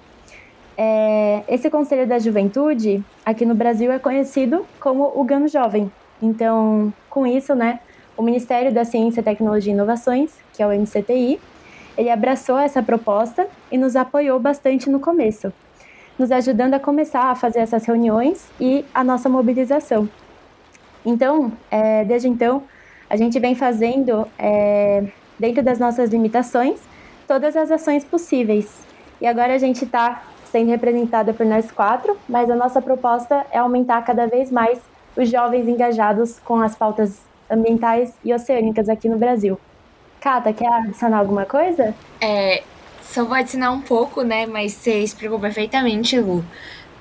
É, 0.77 1.43
esse 1.47 1.69
Conselho 1.69 2.07
da 2.07 2.17
Juventude, 2.19 3.03
aqui 3.25 3.45
no 3.45 3.53
Brasil, 3.53 3.91
é 3.91 3.99
conhecido 3.99 4.65
como 4.79 5.11
o 5.13 5.23
GAN 5.23 5.47
Jovem. 5.47 5.91
Então, 6.21 6.93
com 7.09 7.27
isso, 7.27 7.53
né, 7.53 7.79
o 8.15 8.21
Ministério 8.21 8.73
da 8.73 8.85
Ciência, 8.85 9.21
Tecnologia 9.21 9.71
e 9.71 9.75
Inovações, 9.75 10.31
que 10.53 10.63
é 10.63 10.67
o 10.67 10.71
MCTI, 10.71 11.39
ele 11.97 12.09
abraçou 12.09 12.57
essa 12.57 12.81
proposta 12.81 13.47
e 13.69 13.77
nos 13.77 13.95
apoiou 13.95 14.39
bastante 14.39 14.89
no 14.89 15.01
começo, 15.01 15.51
nos 16.17 16.31
ajudando 16.31 16.73
a 16.73 16.79
começar 16.79 17.23
a 17.23 17.35
fazer 17.35 17.59
essas 17.59 17.85
reuniões 17.85 18.49
e 18.59 18.85
a 18.93 19.03
nossa 19.03 19.27
mobilização. 19.27 20.07
Então, 21.05 21.51
é, 21.69 22.05
desde 22.05 22.29
então, 22.29 22.63
a 23.09 23.17
gente 23.17 23.37
vem 23.39 23.55
fazendo, 23.55 24.25
é, 24.37 25.03
dentro 25.37 25.61
das 25.61 25.77
nossas 25.77 26.09
limitações, 26.09 26.79
todas 27.29 27.55
as 27.55 27.69
ações 27.69 28.03
possíveis. 28.03 28.67
E 29.21 29.27
agora 29.27 29.53
a 29.53 29.57
gente 29.59 29.85
está 29.85 30.23
sendo 30.51 30.71
representada 30.71 31.31
por 31.31 31.45
nós 31.45 31.69
quatro, 31.69 32.17
mas 32.27 32.49
a 32.49 32.55
nossa 32.55 32.81
proposta 32.81 33.45
é 33.51 33.59
aumentar 33.59 34.01
cada 34.01 34.25
vez 34.25 34.49
mais 34.49 34.79
os 35.15 35.29
jovens 35.29 35.67
engajados 35.67 36.39
com 36.39 36.59
as 36.59 36.75
pautas 36.75 37.21
ambientais 37.47 38.15
e 38.25 38.33
oceânicas 38.33 38.89
aqui 38.89 39.07
no 39.07 39.15
Brasil. 39.15 39.59
Cata, 40.19 40.51
quer 40.51 40.73
adicionar 40.73 41.19
alguma 41.19 41.45
coisa? 41.45 41.93
É, 42.19 42.63
só 43.03 43.23
vou 43.23 43.35
adicionar 43.35 43.73
um 43.73 43.81
pouco, 43.81 44.23
né? 44.23 44.47
Mas 44.47 44.73
você 44.73 44.97
explicou 44.97 45.39
perfeitamente, 45.39 46.19
Lu. 46.19 46.43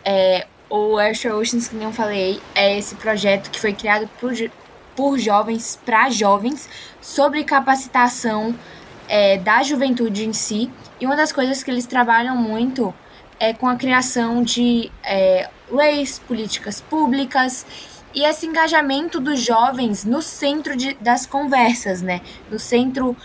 É, 0.05 0.47
o 0.69 1.01
Extra 1.01 1.35
Oceans, 1.35 1.69
que 1.69 1.83
eu 1.83 1.93
falei, 1.93 2.39
é 2.55 2.77
esse 2.77 2.97
projeto 2.97 3.51
que 3.51 3.59
foi 3.59 3.73
criado 3.73 4.07
por, 4.21 4.35
por 4.95 5.19
jovens, 5.19 5.81
para 5.87 6.11
jovens, 6.11 6.69
sobre 7.01 7.45
capacitação 7.45 8.55
é, 9.09 9.39
da 9.39 9.63
juventude 9.63 10.27
em 10.27 10.33
si. 10.33 10.71
E 11.01 11.07
uma 11.07 11.17
das 11.17 11.33
coisas 11.33 11.63
que 11.63 11.71
eles 11.71 11.87
trabalham 11.87 12.37
muito 12.37 12.95
é 13.41 13.53
com 13.53 13.69
a 13.69 13.77
criação 13.77 14.43
de 14.43 14.91
é, 15.03 15.49
leis, 15.71 16.19
políticas 16.19 16.81
públicas 16.81 17.65
e 18.15 18.25
esse 18.25 18.47
engajamento 18.47 19.21
dos 19.21 19.41
jovens 19.41 20.05
no 20.05 20.23
centro 20.23 20.77
de, 20.77 20.95
das 20.95 21.27
conversas, 21.27 22.03
né? 22.03 22.21
No 22.51 22.59
centro 22.59 23.17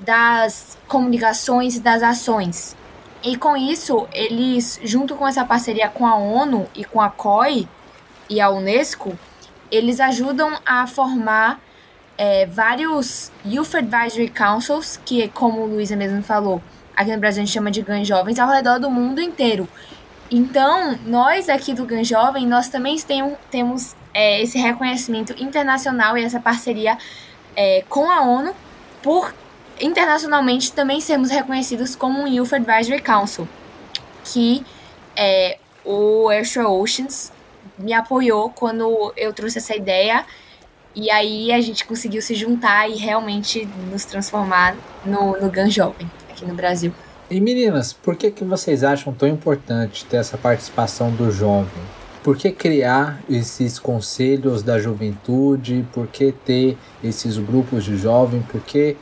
das 0.00 0.76
comunicações 0.86 1.76
e 1.76 1.80
das 1.80 2.02
ações. 2.02 2.76
E 3.22 3.36
com 3.36 3.56
isso, 3.56 4.06
eles, 4.12 4.78
junto 4.84 5.16
com 5.16 5.26
essa 5.26 5.44
parceria 5.44 5.88
com 5.88 6.06
a 6.06 6.14
ONU 6.16 6.68
e 6.74 6.84
com 6.84 7.00
a 7.00 7.08
COI 7.08 7.66
e 8.28 8.40
a 8.40 8.50
Unesco, 8.50 9.18
eles 9.70 9.98
ajudam 10.00 10.58
a 10.64 10.86
formar 10.86 11.60
é, 12.18 12.46
vários 12.46 13.30
Youth 13.44 13.74
Advisory 13.74 14.28
Councils, 14.28 14.98
que, 15.04 15.28
como 15.28 15.62
o 15.62 15.66
Luísa 15.66 15.96
mesmo 15.96 16.22
falou, 16.22 16.62
aqui 16.96 17.12
no 17.12 17.18
Brasil 17.18 17.42
a 17.42 17.44
gente 17.44 17.54
chama 17.54 17.70
de 17.70 17.82
GAN 17.82 18.04
Jovens, 18.04 18.38
ao 18.38 18.48
redor 18.48 18.78
do 18.78 18.90
mundo 18.90 19.20
inteiro. 19.20 19.68
Então, 20.30 20.98
nós 21.06 21.48
aqui 21.48 21.72
do 21.72 21.84
GAN 21.84 22.02
Jovem, 22.02 22.46
nós 22.46 22.68
também 22.68 22.98
tem, 22.98 23.36
temos 23.50 23.94
é, 24.12 24.42
esse 24.42 24.58
reconhecimento 24.58 25.34
internacional 25.40 26.16
e 26.16 26.24
essa 26.24 26.40
parceria 26.40 26.98
é, 27.54 27.84
com 27.88 28.10
a 28.10 28.22
ONU 28.22 28.54
por 29.02 29.34
internacionalmente 29.80 30.72
também 30.72 31.00
sermos 31.00 31.30
reconhecidos 31.30 31.94
como 31.94 32.22
um 32.22 32.26
Youth 32.26 32.54
Advisory 32.54 33.00
Council, 33.00 33.46
que 34.24 34.64
é, 35.14 35.58
o 35.84 36.30
Extra 36.32 36.66
Oceans 36.68 37.30
me 37.78 37.92
apoiou 37.92 38.50
quando 38.50 39.12
eu 39.16 39.32
trouxe 39.32 39.58
essa 39.58 39.76
ideia 39.76 40.24
e 40.96 41.10
aí 41.10 41.52
a 41.52 41.60
gente 41.60 41.84
conseguiu 41.84 42.22
se 42.22 42.34
juntar 42.34 42.88
e 42.88 42.94
realmente 42.94 43.68
nos 43.92 44.06
transformar 44.06 44.74
no, 45.04 45.38
no 45.38 45.50
GAN 45.50 45.68
Jovem 45.68 46.10
aqui 46.30 46.46
no 46.46 46.54
Brasil. 46.54 46.90
E 47.30 47.38
meninas, 47.38 47.92
por 47.92 48.16
que, 48.16 48.30
que 48.30 48.44
vocês 48.44 48.82
acham 48.82 49.12
tão 49.12 49.28
importante 49.28 50.06
ter 50.06 50.16
essa 50.16 50.38
participação 50.38 51.10
do 51.10 51.30
jovem? 51.30 51.82
Por 52.22 52.36
que 52.36 52.50
criar 52.50 53.20
esses 53.28 53.78
conselhos 53.78 54.62
da 54.62 54.78
juventude? 54.78 55.84
Por 55.92 56.06
que 56.06 56.32
ter 56.32 56.78
esses 57.04 57.36
grupos 57.36 57.84
de 57.84 57.96
jovem? 57.96 58.42
Por 58.42 58.60
que 58.62 58.96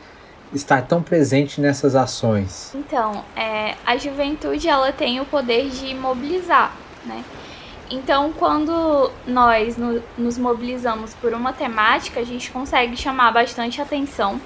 estar 0.52 0.82
tão 0.82 1.02
presente 1.02 1.60
nessas 1.60 1.94
ações? 1.94 2.72
Então, 2.74 3.24
é, 3.36 3.74
a 3.86 3.96
juventude 3.96 4.68
ela 4.68 4.92
tem 4.92 5.20
o 5.20 5.24
poder 5.24 5.68
de 5.68 5.94
mobilizar, 5.94 6.76
né? 7.06 7.22
Então, 7.90 8.32
quando 8.32 9.10
nós 9.26 9.76
no, 9.76 10.02
nos 10.16 10.38
mobilizamos 10.38 11.14
por 11.14 11.32
uma 11.34 11.52
temática, 11.52 12.20
a 12.20 12.24
gente 12.24 12.50
consegue 12.50 12.96
chamar 12.96 13.32
bastante 13.32 13.80
atenção 13.80 14.40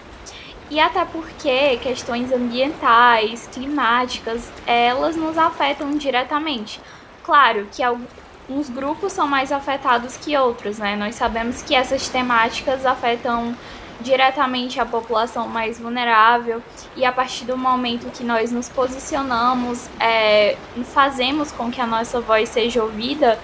e 0.70 0.78
até 0.78 1.04
porque 1.04 1.78
questões 1.78 2.30
ambientais, 2.30 3.48
climáticas, 3.52 4.52
elas 4.66 5.16
nos 5.16 5.38
afetam 5.38 5.92
diretamente. 5.92 6.80
Claro 7.22 7.66
que 7.72 7.82
alguns 7.82 8.68
grupos 8.68 9.12
são 9.12 9.26
mais 9.26 9.50
afetados 9.50 10.16
que 10.16 10.36
outros, 10.36 10.78
né? 10.78 10.94
Nós 10.96 11.14
sabemos 11.14 11.62
que 11.62 11.74
essas 11.74 12.08
temáticas 12.08 12.84
afetam 12.84 13.56
diretamente 14.00 14.78
a 14.78 14.86
população 14.86 15.48
mais 15.48 15.78
vulnerável 15.78 16.62
e 16.98 17.04
a 17.04 17.12
partir 17.12 17.44
do 17.44 17.56
momento 17.56 18.10
que 18.10 18.24
nós 18.24 18.50
nos 18.50 18.68
posicionamos, 18.68 19.88
é, 20.00 20.56
fazemos 20.92 21.52
com 21.52 21.70
que 21.70 21.80
a 21.80 21.86
nossa 21.86 22.20
voz 22.20 22.48
seja 22.48 22.82
ouvida, 22.82 23.38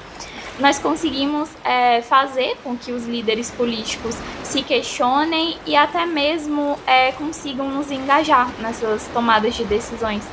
nós 0.58 0.80
conseguimos 0.80 1.48
é, 1.64 2.02
fazer 2.02 2.56
com 2.64 2.76
que 2.76 2.90
os 2.90 3.06
líderes 3.06 3.52
políticos 3.52 4.16
se 4.42 4.60
questionem 4.62 5.56
e 5.64 5.76
até 5.76 6.04
mesmo 6.04 6.76
é, 6.84 7.12
consigam 7.12 7.70
nos 7.70 7.92
engajar 7.92 8.50
nessas 8.60 9.06
tomadas 9.08 9.54
de 9.54 9.64
decisões. 9.64 10.24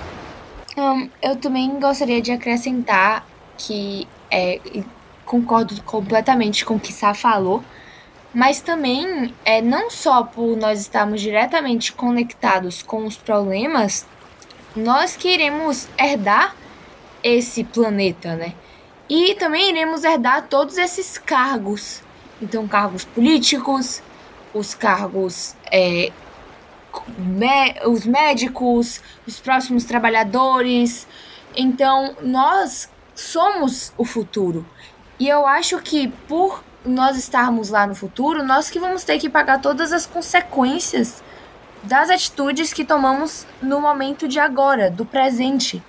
Um, 0.76 1.08
eu 1.22 1.36
também 1.36 1.80
gostaria 1.80 2.22
de 2.22 2.32
acrescentar 2.32 3.24
que 3.56 4.08
é, 4.32 4.60
concordo 5.26 5.80
completamente 5.84 6.66
com 6.66 6.76
o 6.76 6.80
que 6.80 6.92
Sá 6.92 7.14
falou, 7.14 7.64
mas 8.34 8.62
também 8.62 9.34
é 9.44 9.62
não 9.62 9.90
só 9.90 10.24
por 10.24 10.56
nós 10.56 10.80
estarmos 10.80 11.22
diretamente 11.22 11.92
conectados 11.92 12.82
com 12.82 13.06
os 13.06 13.18
problemas, 13.18 14.06
nós 14.76 15.18
queremos 15.18 15.88
herdar 15.98 16.56
esse 17.24 17.64
planeta, 17.64 18.36
né? 18.36 18.54
E 19.10 19.36
também 19.36 19.70
iremos 19.70 20.04
herdar 20.06 20.48
todos 20.48 20.78
esses 20.78 21.18
cargos. 21.18 22.02
Então, 22.42 22.68
cargos 22.68 23.04
políticos, 23.04 24.02
os 24.54 24.74
cargos, 24.74 25.56
é, 25.70 26.12
os 27.86 28.06
médicos, 28.06 29.02
os 29.28 29.40
próximos 29.40 29.84
trabalhadores. 29.84 31.06
Então, 31.56 32.16
nós 32.22 32.90
somos 33.14 33.92
o 33.98 34.06
futuro. 34.06 34.66
E 35.20 35.28
eu 35.28 35.46
acho 35.46 35.78
que 35.80 36.08
por 36.28 36.64
nós 36.86 37.18
estarmos 37.18 37.70
lá 37.70 37.86
no 37.86 37.96
futuro, 37.96 38.44
nós 38.44 38.70
que 38.70 38.80
vamos 38.80 39.04
ter 39.04 39.20
que 39.20 39.30
pagar 39.30 39.62
todas 39.62 39.94
as 39.94 40.06
consequências 40.06 41.24
das 41.84 42.10
atitudes 42.10 42.74
que 42.74 42.86
tomamos 42.86 43.46
no 43.62 43.80
momento 43.80 44.28
de 44.28 44.40
agora, 44.40 44.90
do 44.90 45.06
presente. 45.06 45.84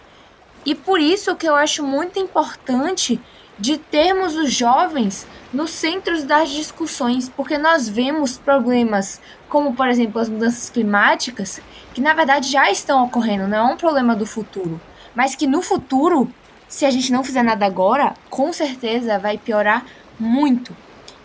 E 0.65 0.75
por 0.75 1.01
isso 1.01 1.35
que 1.37 1.49
eu 1.49 1.55
acho 1.55 1.83
muito 1.83 2.19
importante 2.19 3.21
de 3.59 3.77
termos 3.77 4.37
os 4.37 4.53
jovens 4.53 5.27
nos 5.53 5.71
centros 5.71 6.25
das 6.25 6.51
discussões, 6.51 7.29
porque 7.29 7.59
nós 7.59 7.89
vemos 7.89 8.39
problemas 8.39 9.21
como, 9.49 9.75
por 9.75 9.89
exemplo, 9.89 10.21
as 10.21 10.29
mudanças 10.29 10.71
climáticas, 10.71 11.61
que 11.93 12.01
na 12.01 12.15
verdade 12.15 12.51
já 12.51 12.71
estão 12.71 13.05
ocorrendo, 13.05 13.47
não 13.47 13.59
é 13.59 13.73
um 13.75 13.77
problema 13.77 14.17
do 14.17 14.25
futuro, 14.25 14.81
mas 15.15 15.35
que 15.35 15.47
no 15.47 15.61
futuro, 15.61 16.33
se 16.67 16.87
a 16.87 16.91
gente 16.91 17.13
não 17.13 17.23
fizer 17.23 17.43
nada 17.43 17.67
agora, 17.67 18.15
com 18.31 18.53
certeza 18.53 19.19
vai 19.19 19.37
piorar 19.37 19.85
muito. 20.19 20.77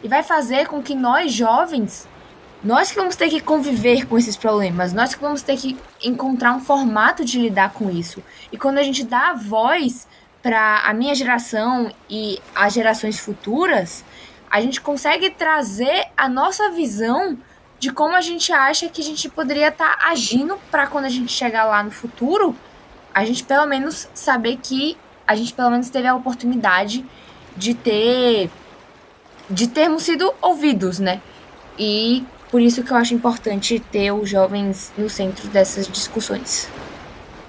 E 0.04 0.08
vai 0.08 0.24
fazer 0.24 0.68
com 0.68 0.82
que 0.82 0.96
nós 0.96 1.32
jovens 1.32 2.08
nós 2.64 2.90
que 2.90 2.98
vamos 2.98 3.16
ter 3.16 3.30
que 3.30 3.40
conviver 3.40 4.08
com 4.08 4.18
esses 4.18 4.36
problemas, 4.36 4.92
nós 4.92 5.14
que 5.14 5.22
vamos 5.22 5.44
ter 5.44 5.58
que 5.58 5.78
encontrar 6.04 6.54
um 6.54 6.60
formato 6.60 7.24
de 7.24 7.40
lidar 7.40 7.72
com 7.72 7.90
isso. 7.90 8.24
E 8.52 8.58
quando 8.58 8.80
a 8.80 8.84
gente 8.84 9.04
dá 9.04 9.30
a 9.30 9.34
voz 9.34 10.08
para 10.42 10.80
a 10.80 10.94
minha 10.94 11.14
geração 11.14 11.92
e 12.10 12.40
as 12.56 12.74
gerações 12.74 13.20
futuras, 13.20 14.04
a 14.50 14.60
gente 14.60 14.82
consegue 14.82 15.30
trazer 15.30 16.08
a 16.16 16.28
nossa 16.28 16.72
visão 16.72 17.38
de 17.80 17.92
como 17.92 18.16
a 18.16 18.22
gente 18.22 18.52
acha 18.52 18.90
que 18.90 19.02
a 19.02 19.06
gente 19.06 19.30
poderia 19.30 19.68
estar 19.68 19.96
tá 19.98 20.08
agindo 20.10 20.58
para 20.72 20.88
quando 20.88 21.06
a 21.06 21.10
gente 21.10 21.32
chegar 21.32 21.66
lá 21.66 21.84
no 21.84 21.92
futuro, 21.92 22.56
a 23.14 23.24
gente 23.24 23.44
pelo 23.44 23.68
menos 23.68 24.10
saber 24.16 24.58
que 24.58 24.98
a 25.28 25.36
gente 25.36 25.54
pelo 25.54 25.70
menos 25.70 25.90
teve 25.90 26.08
a 26.08 26.16
oportunidade 26.16 27.06
de 27.56 27.76
ter 27.76 28.50
de 29.50 29.68
termos 29.68 30.04
sido 30.04 30.34
ouvidos, 30.42 31.00
né? 31.00 31.22
E 31.78 32.24
por 32.52 32.62
isso 32.62 32.84
que 32.84 32.92
eu 32.92 32.98
acho 32.98 33.14
importante 33.14 33.80
ter 33.80 34.12
os 34.12 34.30
jovens 34.30 34.92
no 34.98 35.10
centro 35.10 35.48
dessas 35.50 35.88
discussões. 35.88 36.70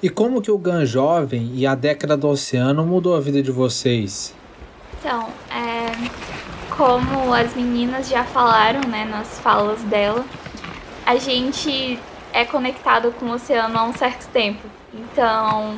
E 0.02 0.08
como 0.08 0.40
que 0.40 0.50
o 0.50 0.58
GAN 0.58 0.84
Jovem 0.84 1.50
e 1.54 1.66
a 1.66 1.74
década 1.74 2.16
do 2.16 2.28
oceano 2.28 2.86
mudou 2.86 3.16
a 3.16 3.20
vida 3.20 3.42
de 3.42 3.50
vocês? 3.50 4.34
Então, 4.98 5.28
é, 5.50 5.90
como 6.76 7.32
as 7.34 7.54
meninas 7.54 8.08
já 8.08 8.24
falaram, 8.24 8.80
né, 8.88 9.04
nas 9.04 9.38
falas 9.40 9.82
dela, 9.82 10.24
a 11.04 11.16
gente 11.16 11.98
é 12.32 12.44
conectado 12.44 13.10
com 13.12 13.26
o 13.26 13.32
oceano 13.32 13.76
há 13.78 13.84
um 13.84 13.92
certo 13.92 14.28
tempo. 14.28 14.62
Então, 14.94 15.76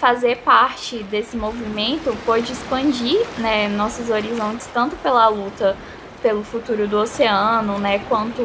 fazer 0.00 0.38
parte 0.38 1.02
desse 1.04 1.36
movimento 1.36 2.16
pode 2.24 2.50
expandir 2.50 3.20
né, 3.36 3.68
nossos 3.68 4.08
horizontes 4.08 4.66
tanto 4.72 4.96
pela 4.96 5.28
luta 5.28 5.76
pelo 6.22 6.42
futuro 6.42 6.88
do 6.88 6.98
oceano, 6.98 7.78
né, 7.78 7.98
quanto 8.08 8.42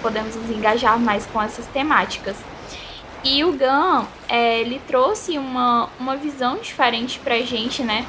podemos 0.00 0.36
nos 0.36 0.50
engajar 0.50 0.98
mais 0.98 1.26
com 1.26 1.42
essas 1.42 1.66
temáticas. 1.66 2.36
E 3.24 3.44
o 3.44 3.52
GAN, 3.52 4.06
é, 4.28 4.60
ele 4.60 4.80
trouxe 4.86 5.36
uma, 5.36 5.88
uma 5.98 6.16
visão 6.16 6.58
diferente 6.58 7.18
para 7.18 7.34
a 7.34 7.42
gente, 7.42 7.82
né, 7.82 8.06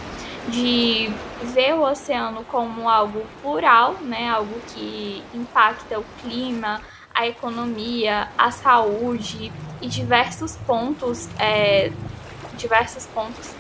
de 0.48 1.12
ver 1.44 1.74
o 1.74 1.82
oceano 1.82 2.44
como 2.46 2.88
algo 2.88 3.26
plural, 3.42 3.96
né, 4.02 4.30
algo 4.30 4.60
que 4.74 5.24
impacta 5.34 6.00
o 6.00 6.06
clima, 6.22 6.82
a 7.14 7.28
economia, 7.28 8.28
a 8.38 8.52
saúde 8.52 9.52
e 9.82 9.88
diversos 9.88 10.56
pontos, 10.68 11.28
é, 11.40 11.92
diversos 12.58 13.06
pontos. 13.08 13.54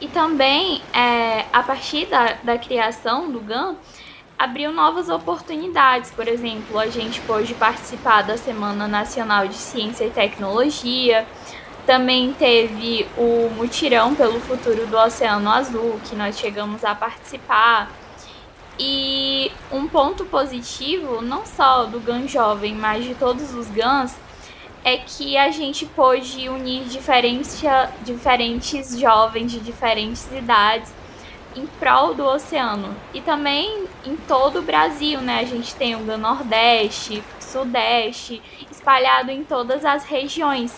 E 0.00 0.08
também, 0.08 0.82
é, 0.92 1.46
a 1.52 1.62
partir 1.62 2.06
da, 2.06 2.32
da 2.42 2.58
criação 2.58 3.30
do 3.30 3.40
GAN, 3.40 3.76
abriu 4.38 4.72
novas 4.72 5.08
oportunidades. 5.08 6.10
Por 6.10 6.26
exemplo, 6.26 6.78
a 6.78 6.88
gente 6.88 7.20
pôde 7.20 7.54
participar 7.54 8.22
da 8.22 8.36
Semana 8.36 8.88
Nacional 8.88 9.46
de 9.46 9.54
Ciência 9.54 10.04
e 10.04 10.10
Tecnologia, 10.10 11.26
também 11.86 12.32
teve 12.32 13.08
o 13.16 13.50
mutirão 13.50 14.14
pelo 14.14 14.40
futuro 14.40 14.86
do 14.86 14.96
Oceano 14.96 15.50
Azul, 15.50 16.00
que 16.08 16.14
nós 16.14 16.38
chegamos 16.38 16.84
a 16.84 16.94
participar. 16.94 17.90
E 18.78 19.52
um 19.70 19.86
ponto 19.86 20.24
positivo, 20.24 21.20
não 21.20 21.44
só 21.44 21.84
do 21.84 22.00
GAN 22.00 22.26
jovem, 22.26 22.74
mas 22.74 23.04
de 23.04 23.14
todos 23.14 23.54
os 23.54 23.68
GANs, 23.68 24.16
é 24.84 24.96
que 24.96 25.36
a 25.36 25.50
gente 25.50 25.86
pôde 25.86 26.48
unir 26.48 26.84
diferentes, 26.84 27.60
jovens 28.98 29.52
de 29.52 29.60
diferentes 29.60 30.26
idades 30.32 30.92
em 31.54 31.66
prol 31.66 32.14
do 32.14 32.24
oceano. 32.24 32.96
E 33.12 33.20
também 33.20 33.84
em 34.04 34.16
todo 34.16 34.58
o 34.58 34.62
Brasil, 34.62 35.20
né? 35.20 35.40
A 35.40 35.44
gente 35.44 35.74
tem 35.74 35.94
o 35.94 36.18
Nordeste, 36.18 37.22
Sudeste, 37.38 38.42
espalhado 38.70 39.30
em 39.30 39.44
todas 39.44 39.84
as 39.84 40.04
regiões 40.04 40.74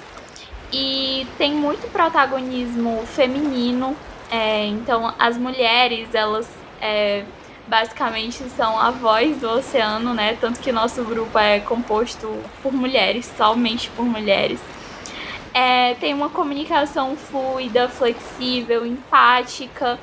e 0.73 1.26
tem 1.38 1.52
muito 1.52 1.90
protagonismo 1.92 3.04
feminino. 3.06 3.96
É, 4.30 4.66
então, 4.66 5.14
as 5.18 5.38
mulheres, 5.38 6.12
elas 6.14 6.49
é, 6.80 7.25
basicamente 7.66 8.43
são 8.50 8.78
a 8.78 8.91
voz 8.91 9.39
do 9.39 9.49
oceano, 9.49 10.12
né? 10.15 10.36
Tanto 10.41 10.60
que 10.60 10.71
nosso 10.71 11.02
grupo 11.04 11.39
é 11.39 11.60
composto 11.60 12.28
por 12.62 12.73
mulheres, 12.73 13.30
somente 13.36 13.91
por 13.91 14.04
mulheres. 14.04 14.60
É, 15.52 15.95
tem 15.95 16.12
uma 16.12 16.28
comunicação 16.28 17.17
fluida, 17.17 17.89
flexível, 17.89 18.84
empática 18.84 19.99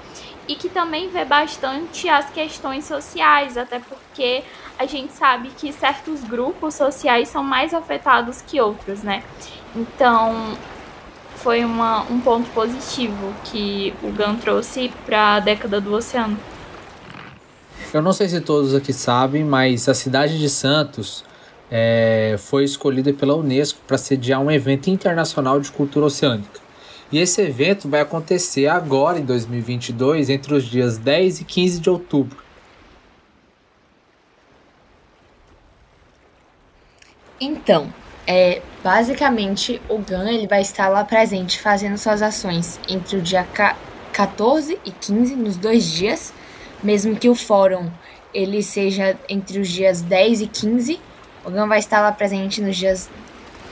e 0.48 0.56
que 0.56 0.70
também 0.70 1.10
vê 1.10 1.26
bastante 1.26 2.08
as 2.10 2.30
questões 2.30 2.86
sociais, 2.86 3.58
até 3.58 3.80
porque 3.80 4.44
a 4.80 4.86
gente 4.86 5.14
sabe 5.14 5.50
que 5.50 5.72
certos 5.72 6.24
grupos 6.24 6.74
sociais 6.74 7.30
são 7.30 7.44
mais 7.44 7.74
afetados 7.74 8.42
que 8.42 8.60
outros, 8.60 9.04
né? 9.04 9.24
Então, 9.76 10.58
foi 11.36 11.64
uma, 11.64 12.02
um 12.04 12.20
ponto 12.20 12.50
positivo 12.52 13.34
que 13.46 13.94
o 14.02 14.12
GAN 14.12 14.36
trouxe 14.36 14.92
para 15.06 15.36
a 15.36 15.40
década 15.40 15.80
do 15.80 15.94
oceano. 15.94 16.38
Eu 17.94 18.02
não 18.02 18.14
sei 18.14 18.30
se 18.30 18.40
todos 18.40 18.74
aqui 18.74 18.94
sabem, 18.94 19.44
mas 19.44 19.90
a 19.90 19.94
cidade 19.94 20.40
de 20.40 20.50
Santos 20.50 21.26
é, 21.70 22.36
foi 22.38 22.64
escolhida 22.64 23.12
pela 23.12 23.36
Unesco 23.36 23.80
para 23.86 23.98
sediar 23.98 24.40
um 24.40 24.50
evento 24.50 24.90
internacional 24.90 25.60
de 25.60 25.70
cultura 25.72 26.06
oceânica. 26.06 26.62
E 27.12 27.20
esse 27.20 27.42
evento 27.42 27.90
vai 27.90 28.00
acontecer 28.00 28.68
agora 28.68 29.20
em 29.20 29.26
2022, 29.26 30.30
entre 30.30 30.54
os 30.54 30.64
dias 30.64 30.98
10 30.98 31.42
e 31.42 31.44
15 31.44 31.80
de 31.82 31.90
outubro. 31.90 32.38
Então, 37.42 37.94
é, 38.26 38.62
basicamente, 38.82 39.82
o 39.90 39.98
GAN 39.98 40.32
ele 40.32 40.48
vai 40.48 40.62
estar 40.62 40.88
lá 40.88 41.04
presente 41.04 41.60
fazendo 41.60 41.98
suas 41.98 42.22
ações 42.22 42.80
entre 42.88 43.18
o 43.18 43.22
dia 43.22 43.46
14 44.14 44.80
e 44.86 44.92
15, 44.92 45.36
nos 45.36 45.58
dois 45.58 45.84
dias, 45.84 46.34
mesmo 46.84 47.16
que 47.16 47.30
o 47.30 47.36
fórum 47.36 47.90
ele 48.34 48.64
seja 48.64 49.18
entre 49.28 49.60
os 49.60 49.68
dias 49.68 50.02
10 50.02 50.42
e 50.42 50.48
15, 50.48 51.00
o 51.46 51.50
GAN 51.50 51.68
vai 51.68 51.80
estar 51.80 52.02
lá 52.02 52.12
presente 52.12 52.62
nos 52.62 52.78
dias 52.78 53.10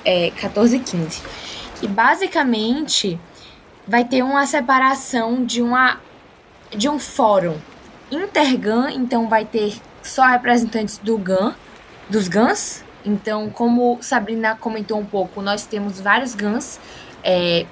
é, 0.03 0.31
14 0.31 0.75
e 0.75 0.79
15. 0.79 1.21
E 1.81 1.87
basicamente 1.87 3.19
vai 3.87 4.03
ter 4.03 4.23
uma 4.23 4.45
separação 4.45 5.43
de, 5.45 5.61
uma, 5.61 5.99
de 6.75 6.89
um 6.89 6.99
fórum 6.99 7.57
intergan, 8.11 8.91
então 8.91 9.29
vai 9.29 9.45
ter 9.45 9.75
só 10.03 10.25
representantes 10.25 10.97
do 10.97 11.17
GAN, 11.17 11.55
dos 12.09 12.27
GANs, 12.27 12.83
então, 13.05 13.49
como 13.49 13.97
Sabrina 14.01 14.55
comentou 14.55 14.99
um 14.99 15.05
pouco, 15.05 15.41
nós 15.41 15.65
temos 15.65 15.99
vários 15.99 16.35
GANs, 16.35 16.79
é, 17.23 17.65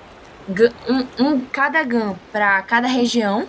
um, 0.88 1.26
um, 1.26 1.40
cada 1.52 1.84
GAN 1.84 2.16
para 2.32 2.62
cada 2.62 2.88
região, 2.88 3.48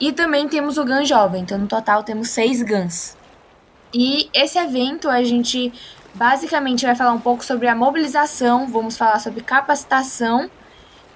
e 0.00 0.12
também 0.12 0.48
temos 0.48 0.78
o 0.78 0.84
GAN 0.84 1.04
jovem, 1.04 1.42
então 1.42 1.58
no 1.58 1.66
total 1.66 2.02
temos 2.02 2.30
seis 2.30 2.62
GANs. 2.62 3.16
E 3.92 4.28
esse 4.34 4.58
evento 4.58 5.08
a 5.08 5.22
gente 5.22 5.72
basicamente 6.14 6.84
vai 6.84 6.94
falar 6.94 7.12
um 7.12 7.20
pouco 7.20 7.44
sobre 7.44 7.68
a 7.68 7.74
mobilização, 7.74 8.66
vamos 8.66 8.96
falar 8.96 9.18
sobre 9.18 9.42
capacitação 9.42 10.50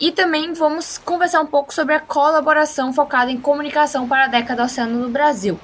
e 0.00 0.10
também 0.10 0.52
vamos 0.52 0.98
conversar 0.98 1.40
um 1.40 1.46
pouco 1.46 1.72
sobre 1.72 1.94
a 1.94 2.00
colaboração 2.00 2.92
focada 2.92 3.30
em 3.30 3.40
comunicação 3.40 4.08
para 4.08 4.24
a 4.24 4.28
década 4.28 4.64
oceano 4.64 4.98
no 4.98 5.08
Brasil. 5.08 5.58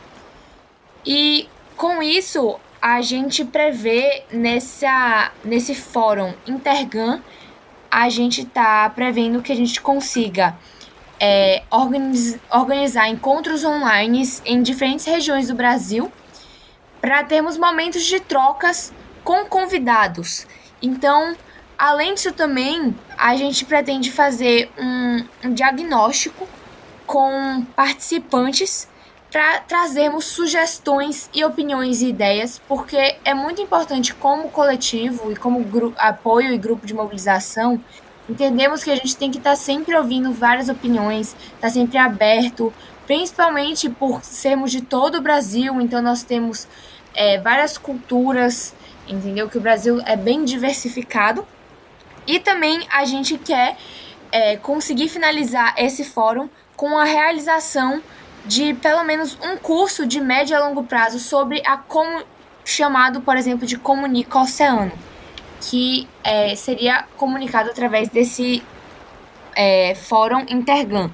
E 1.05 1.49
com 1.77 2.03
isso, 2.03 2.59
a 2.81 3.01
gente 3.01 3.45
prevê 3.45 4.23
nessa, 4.31 5.33
nesse 5.45 5.75
fórum 5.75 6.35
Intergan, 6.47 7.21
a 7.91 8.09
gente 8.09 8.43
está 8.43 8.89
prevendo 8.91 9.43
que 9.43 9.51
a 9.51 9.57
gente 9.57 9.81
consiga 9.81 10.57
é, 11.21 11.63
organiz, 11.71 12.39
organizar 12.51 13.09
encontros 13.09 13.65
online 13.65 14.23
em 14.45 14.63
diferentes 14.63 15.07
regiões 15.07 15.49
do 15.49 15.55
Brasil 15.55 16.11
para 17.01 17.23
termos 17.25 17.57
momentos 17.57 18.05
de 18.05 18.21
trocas 18.21 18.93
com 19.25 19.45
convidados. 19.47 20.47
Então, 20.81 21.37
além 21.77 22.15
disso 22.15 22.33
também, 22.33 22.95
a 23.17 23.37
gente 23.37 23.65
pretende 23.65 24.11
fazer 24.11 24.71
um, 24.79 25.25
um 25.45 25.55
diagnóstico 25.55 26.49
com 27.07 27.65
participantes 27.75 28.89
para 29.31 29.61
trazermos 29.61 30.25
sugestões 30.25 31.29
e 31.35 31.45
opiniões 31.45 32.01
e 32.01 32.09
ideias, 32.09 32.61
porque 32.67 33.17
é 33.25 33.35
muito 33.35 33.61
importante 33.61 34.15
como 34.15 34.49
coletivo 34.49 35.31
e 35.31 35.37
como 35.37 35.65
apoio 35.99 36.53
e 36.53 36.59
grupo 36.59 36.87
de 36.87 36.95
mobilização, 36.95 37.81
entendemos 38.29 38.85
que 38.85 38.91
a 38.91 38.97
gente 38.97 39.17
tem 39.17 39.31
que 39.31 39.39
estar 39.39 39.51
tá 39.51 39.57
sempre 39.57 39.97
ouvindo 39.97 40.33
várias 40.33 40.69
opiniões, 40.69 41.29
estar 41.29 41.61
tá 41.61 41.71
sempre 41.71 41.99
aberto, 41.99 42.73
principalmente 43.07 43.89
por 43.89 44.23
sermos 44.23 44.71
de 44.71 44.83
todo 44.83 45.17
o 45.17 45.21
Brasil, 45.21 45.81
então 45.81 46.03
nós 46.03 46.23
temos 46.23 46.69
é, 47.15 47.39
várias 47.39 47.79
culturas, 47.79 48.75
entendeu? 49.09 49.49
Que 49.49 49.59
o 49.59 49.61
Brasil 49.61 50.01
é 50.05 50.15
bem 50.15 50.45
diversificado. 50.45 51.47
E 52.27 52.39
também 52.39 52.87
a 52.91 53.07
gente 53.07 53.39
quer 53.39 53.77
é, 54.31 54.57
conseguir 54.57 55.09
finalizar 55.09 55.75
esse 55.79 56.05
fórum 56.05 56.49
com 56.77 56.99
a 56.99 57.05
realização 57.05 58.03
de 58.45 58.75
pelo 58.75 59.03
menos 59.05 59.39
um 59.43 59.57
curso 59.57 60.07
de 60.07 60.21
médio 60.21 60.57
a 60.57 60.61
longo 60.61 60.85
prazo 60.85 61.19
sobre 61.19 61.63
a 61.67 61.77
como 61.77 62.23
chamado, 62.65 63.21
por 63.23 63.37
exemplo, 63.37 63.67
de 63.67 63.79
comunica 63.79 64.39
oceano, 64.39 64.93
que 65.61 66.09
é, 66.23 66.55
seria 66.55 67.05
comunicado 67.17 67.71
através 67.71 68.09
desse 68.09 68.63
é, 69.55 69.95
Fórum 69.95 70.45
Intergan, 70.49 71.11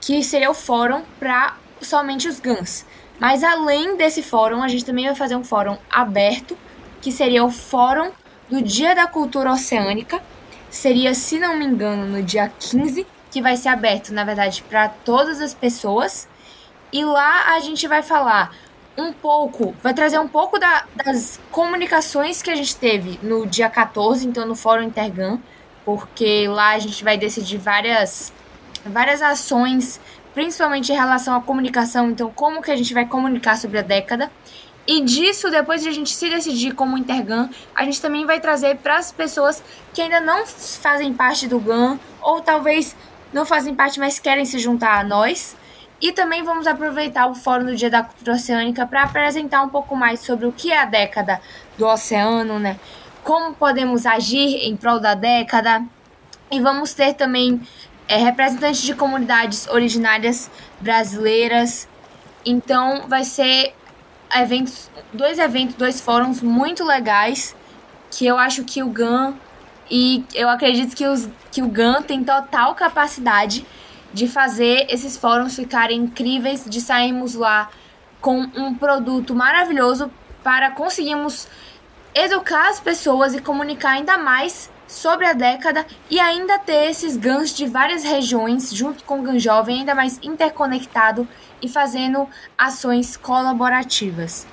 que 0.00 0.22
seria 0.22 0.50
o 0.50 0.54
fórum 0.54 1.02
para 1.18 1.56
somente 1.80 2.28
os 2.28 2.40
GANs. 2.40 2.86
Mas 3.18 3.42
além 3.42 3.96
desse 3.96 4.22
fórum, 4.22 4.62
a 4.62 4.68
gente 4.68 4.84
também 4.84 5.06
vai 5.06 5.14
fazer 5.14 5.34
um 5.34 5.42
fórum 5.42 5.76
aberto, 5.90 6.56
que 7.00 7.10
seria 7.10 7.44
o 7.44 7.50
Fórum 7.50 8.10
do 8.48 8.62
Dia 8.62 8.94
da 8.94 9.06
Cultura 9.06 9.52
Oceânica. 9.52 10.22
Seria, 10.70 11.14
se 11.14 11.38
não 11.38 11.56
me 11.56 11.64
engano, 11.64 12.06
no 12.06 12.22
dia 12.22 12.52
15, 12.60 13.06
que 13.30 13.42
vai 13.42 13.56
ser 13.56 13.70
aberto, 13.70 14.12
na 14.12 14.24
verdade, 14.24 14.62
para 14.68 14.88
todas 14.88 15.40
as 15.40 15.52
pessoas. 15.52 16.28
E 16.92 17.04
lá 17.04 17.54
a 17.54 17.60
gente 17.60 17.86
vai 17.88 18.02
falar 18.02 18.54
um 19.02 19.12
pouco, 19.12 19.74
vai 19.82 19.94
trazer 19.94 20.18
um 20.18 20.28
pouco 20.28 20.58
da, 20.58 20.84
das 21.04 21.40
comunicações 21.50 22.42
que 22.42 22.50
a 22.50 22.54
gente 22.54 22.76
teve 22.76 23.18
no 23.22 23.46
dia 23.46 23.70
14, 23.70 24.26
então 24.26 24.46
no 24.46 24.54
Fórum 24.54 24.82
Intergan, 24.82 25.38
porque 25.84 26.46
lá 26.48 26.70
a 26.70 26.78
gente 26.78 27.02
vai 27.04 27.16
decidir 27.16 27.58
várias, 27.58 28.32
várias 28.84 29.22
ações, 29.22 30.00
principalmente 30.34 30.92
em 30.92 30.94
relação 30.94 31.34
à 31.34 31.40
comunicação, 31.40 32.10
então 32.10 32.30
como 32.34 32.60
que 32.60 32.70
a 32.70 32.76
gente 32.76 32.92
vai 32.92 33.06
comunicar 33.06 33.56
sobre 33.56 33.78
a 33.78 33.82
década. 33.82 34.30
E 34.86 35.02
disso, 35.02 35.50
depois 35.50 35.82
de 35.82 35.88
a 35.90 35.92
gente 35.92 36.10
se 36.10 36.30
decidir 36.30 36.72
como 36.72 36.96
Intergan, 36.96 37.50
a 37.74 37.84
gente 37.84 38.00
também 38.00 38.24
vai 38.24 38.40
trazer 38.40 38.78
para 38.78 38.96
as 38.96 39.12
pessoas 39.12 39.62
que 39.92 40.00
ainda 40.00 40.18
não 40.18 40.46
fazem 40.46 41.12
parte 41.12 41.46
do 41.46 41.60
GAN, 41.60 41.98
ou 42.22 42.40
talvez 42.40 42.96
não 43.32 43.44
fazem 43.44 43.74
parte, 43.74 44.00
mas 44.00 44.18
querem 44.18 44.46
se 44.46 44.58
juntar 44.58 44.98
a 44.98 45.04
nós, 45.04 45.54
e 46.00 46.12
também 46.12 46.42
vamos 46.44 46.66
aproveitar 46.66 47.26
o 47.26 47.34
Fórum 47.34 47.66
do 47.66 47.76
Dia 47.76 47.90
da 47.90 48.02
Cultura 48.02 48.36
Oceânica 48.36 48.86
para 48.86 49.02
apresentar 49.02 49.62
um 49.62 49.68
pouco 49.68 49.96
mais 49.96 50.20
sobre 50.20 50.46
o 50.46 50.52
que 50.52 50.70
é 50.70 50.80
a 50.80 50.84
década 50.84 51.40
do 51.76 51.86
oceano, 51.86 52.58
né? 52.58 52.78
Como 53.24 53.54
podemos 53.54 54.06
agir 54.06 54.66
em 54.66 54.76
prol 54.76 55.00
da 55.00 55.14
década. 55.14 55.84
E 56.50 56.60
vamos 56.60 56.94
ter 56.94 57.14
também 57.14 57.60
é, 58.06 58.16
representantes 58.16 58.82
de 58.82 58.94
comunidades 58.94 59.66
originárias 59.68 60.50
brasileiras. 60.80 61.88
Então 62.46 63.08
vai 63.08 63.24
ser 63.24 63.74
eventos, 64.34 64.88
dois 65.12 65.38
eventos, 65.38 65.74
dois 65.74 66.00
fóruns 66.00 66.40
muito 66.40 66.84
legais 66.84 67.56
que 68.10 68.24
eu 68.24 68.38
acho 68.38 68.64
que 68.64 68.82
o 68.82 68.88
GAN 68.88 69.34
e 69.90 70.24
eu 70.34 70.48
acredito 70.48 70.94
que, 70.94 71.06
os, 71.06 71.28
que 71.50 71.62
o 71.62 71.68
GAN 71.68 72.02
tem 72.02 72.22
total 72.22 72.74
capacidade 72.74 73.66
de 74.12 74.28
fazer 74.28 74.86
esses 74.88 75.16
fóruns 75.16 75.56
ficarem 75.56 76.00
incríveis, 76.00 76.64
de 76.68 76.80
sairmos 76.80 77.34
lá 77.34 77.70
com 78.20 78.40
um 78.40 78.74
produto 78.74 79.34
maravilhoso 79.34 80.10
para 80.42 80.70
conseguirmos 80.70 81.46
educar 82.14 82.68
as 82.68 82.80
pessoas 82.80 83.34
e 83.34 83.40
comunicar 83.40 83.90
ainda 83.90 84.18
mais 84.18 84.70
sobre 84.86 85.26
a 85.26 85.34
década 85.34 85.86
e 86.10 86.18
ainda 86.18 86.58
ter 86.58 86.90
esses 86.90 87.16
GANs 87.16 87.54
de 87.54 87.66
várias 87.66 88.02
regiões 88.02 88.72
junto 88.74 89.04
com 89.04 89.20
o 89.20 89.22
GAN 89.22 89.38
Jovem 89.38 89.80
ainda 89.80 89.94
mais 89.94 90.18
interconectado 90.22 91.28
e 91.60 91.68
fazendo 91.68 92.26
ações 92.56 93.16
colaborativas. 93.16 94.46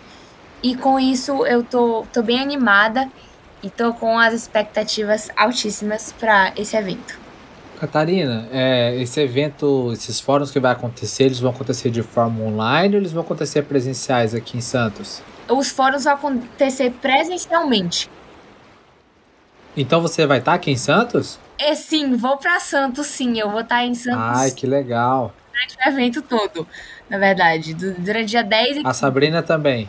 E 0.62 0.76
com 0.76 1.00
isso 1.00 1.46
eu 1.46 1.64
tô, 1.64 2.06
tô 2.12 2.22
bem 2.22 2.42
animada 2.42 3.10
e 3.64 3.70
tô 3.70 3.94
com 3.94 4.20
as 4.20 4.34
expectativas 4.34 5.30
altíssimas 5.36 6.12
para 6.12 6.52
esse 6.58 6.76
evento. 6.76 7.25
Catarina, 7.80 8.48
é, 8.52 8.96
esse 9.02 9.20
evento, 9.22 9.92
esses 9.94 10.20
fóruns 10.20 10.52
que 10.52 10.60
vai 10.60 10.72
acontecer, 10.72 11.26
eles 11.26 11.40
vão 11.40 11.52
acontecer 11.52 11.90
de 11.90 12.02
forma 12.02 12.44
online 12.44 12.96
ou 12.96 13.02
eles 13.02 13.12
vão 13.12 13.22
acontecer 13.24 13.64
presenciais 13.64 14.34
aqui 14.34 14.58
em 14.58 14.62
Santos? 14.62 15.22
Os 15.50 15.70
fóruns 15.70 16.06
vão 16.06 16.14
acontecer 16.14 16.92
presencialmente. 17.02 18.10
Então 19.78 20.02
você 20.02 20.26
vai 20.26 20.40
estar 20.40 20.54
aqui 20.54 20.72
em 20.72 20.78
Santos? 20.78 21.38
É 21.58 21.76
sim, 21.76 22.16
vou 22.16 22.38
para 22.38 22.60
Santos, 22.60 23.08
sim. 23.08 23.38
Eu 23.38 23.50
vou 23.50 23.62
estar 23.62 23.84
em 23.84 23.94
Santos. 23.94 24.40
Ai, 24.40 24.52
que 24.52 24.66
legal. 24.66 25.34
Durante 25.52 25.78
o 25.78 25.90
evento 25.90 26.22
todo, 26.22 26.68
na 27.10 27.18
verdade. 27.18 27.74
Durante 27.74 28.30
dia 28.30 28.44
10 28.44 28.78
e... 28.78 28.82
A 28.86 28.94
Sabrina 28.94 29.44
também. 29.44 29.88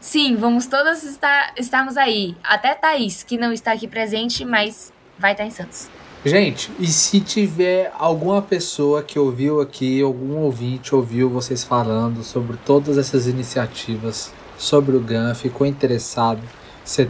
Sim, 0.00 0.36
vamos 0.36 0.66
todas 0.66 1.02
estar, 1.02 1.52
estarmos 1.56 1.96
aí. 1.96 2.36
Até 2.42 2.74
Thaís, 2.74 3.22
que 3.22 3.36
não 3.36 3.52
está 3.52 3.72
aqui 3.72 3.88
presente, 3.88 4.44
mas 4.44 4.92
vai 5.18 5.32
estar 5.32 5.44
em 5.44 5.50
Santos. 5.50 5.88
Gente, 6.24 6.70
e 6.80 6.86
se 6.88 7.20
tiver 7.20 7.92
alguma 7.96 8.42
pessoa 8.42 9.02
que 9.02 9.18
ouviu 9.18 9.60
aqui, 9.60 10.02
algum 10.02 10.38
ouvinte 10.38 10.94
ouviu 10.94 11.30
vocês 11.30 11.62
falando 11.62 12.24
sobre 12.24 12.56
todas 12.56 12.98
essas 12.98 13.28
iniciativas, 13.28 14.32
sobre 14.58 14.96
o 14.96 15.00
GAN, 15.00 15.32
ficou 15.34 15.64
interessado, 15.64 16.42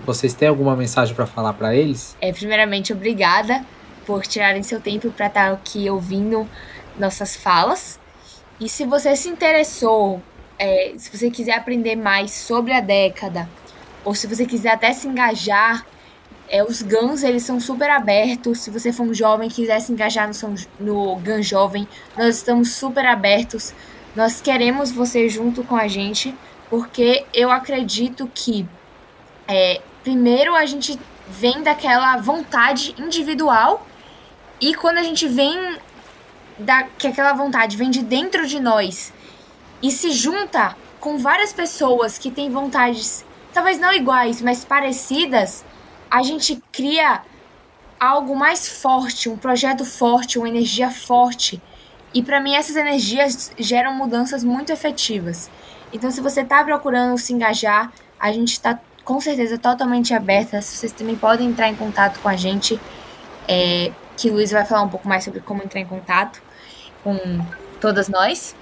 vocês 0.04 0.34
têm 0.34 0.48
alguma 0.48 0.76
mensagem 0.76 1.14
para 1.14 1.26
falar 1.26 1.54
para 1.54 1.74
eles? 1.74 2.16
É, 2.20 2.32
primeiramente, 2.32 2.92
obrigada 2.92 3.64
por 4.04 4.26
tirarem 4.26 4.62
seu 4.62 4.80
tempo 4.80 5.10
para 5.10 5.28
estar 5.28 5.52
aqui 5.52 5.88
ouvindo 5.88 6.46
nossas 6.98 7.34
falas. 7.34 7.98
E 8.60 8.68
se 8.68 8.84
você 8.84 9.16
se 9.16 9.28
interessou, 9.30 10.20
é, 10.58 10.92
se 10.98 11.16
você 11.16 11.30
quiser 11.30 11.54
aprender 11.54 11.96
mais 11.96 12.32
sobre 12.32 12.74
a 12.74 12.80
década, 12.80 13.48
ou 14.04 14.14
se 14.14 14.26
você 14.26 14.44
quiser 14.44 14.70
até 14.70 14.92
se 14.92 15.08
engajar 15.08 15.86
é, 16.48 16.62
os 16.62 16.82
GANs, 16.82 17.22
eles 17.22 17.42
são 17.42 17.60
super 17.60 17.90
abertos. 17.90 18.60
Se 18.60 18.70
você 18.70 18.92
for 18.92 19.04
um 19.04 19.14
jovem 19.14 19.48
e 19.48 19.52
quiser 19.52 19.80
se 19.80 19.92
engajar 19.92 20.26
no, 20.26 20.34
São, 20.34 20.54
no 20.78 21.16
GAN 21.16 21.42
Jovem, 21.42 21.86
nós 22.16 22.36
estamos 22.36 22.72
super 22.72 23.04
abertos. 23.06 23.74
Nós 24.16 24.40
queremos 24.40 24.90
você 24.90 25.28
junto 25.28 25.62
com 25.62 25.76
a 25.76 25.86
gente, 25.86 26.34
porque 26.70 27.24
eu 27.32 27.50
acredito 27.50 28.30
que, 28.34 28.66
é, 29.46 29.80
primeiro, 30.02 30.54
a 30.54 30.66
gente 30.66 30.98
vem 31.28 31.62
daquela 31.62 32.16
vontade 32.16 32.94
individual 32.98 33.86
e 34.60 34.74
quando 34.74 34.98
a 34.98 35.02
gente 35.02 35.28
vem 35.28 35.76
da 36.58 36.82
que 36.82 37.06
aquela 37.06 37.32
vontade 37.34 37.76
vem 37.76 37.90
de 37.90 38.02
dentro 38.02 38.46
de 38.46 38.58
nós 38.58 39.12
e 39.82 39.92
se 39.92 40.10
junta 40.10 40.74
com 40.98 41.18
várias 41.18 41.52
pessoas 41.52 42.18
que 42.18 42.30
têm 42.30 42.50
vontades 42.50 43.24
talvez 43.52 43.78
não 43.78 43.92
iguais, 43.92 44.40
mas 44.40 44.64
parecidas, 44.64 45.64
a 46.10 46.22
gente 46.22 46.62
cria 46.72 47.22
algo 47.98 48.36
mais 48.36 48.68
forte, 48.68 49.28
um 49.28 49.36
projeto 49.36 49.84
forte, 49.84 50.38
uma 50.38 50.48
energia 50.48 50.90
forte. 50.90 51.60
E 52.14 52.22
para 52.22 52.40
mim 52.40 52.54
essas 52.54 52.76
energias 52.76 53.52
geram 53.58 53.94
mudanças 53.94 54.42
muito 54.44 54.72
efetivas. 54.72 55.50
Então 55.92 56.10
se 56.10 56.20
você 56.20 56.42
está 56.42 56.62
procurando 56.64 57.18
se 57.18 57.32
engajar, 57.32 57.92
a 58.18 58.32
gente 58.32 58.52
está 58.52 58.78
com 59.04 59.20
certeza 59.20 59.58
totalmente 59.58 60.12
aberta. 60.14 60.60
Vocês 60.60 60.92
também 60.92 61.16
podem 61.16 61.48
entrar 61.48 61.68
em 61.68 61.74
contato 61.74 62.20
com 62.20 62.28
a 62.28 62.36
gente, 62.36 62.78
é, 63.46 63.92
que 64.16 64.28
o 64.30 64.34
Luiz 64.34 64.50
vai 64.50 64.64
falar 64.64 64.82
um 64.82 64.88
pouco 64.88 65.08
mais 65.08 65.24
sobre 65.24 65.40
como 65.40 65.62
entrar 65.62 65.80
em 65.80 65.86
contato 65.86 66.42
com 67.02 67.16
todas 67.80 68.08
nós. 68.08 68.54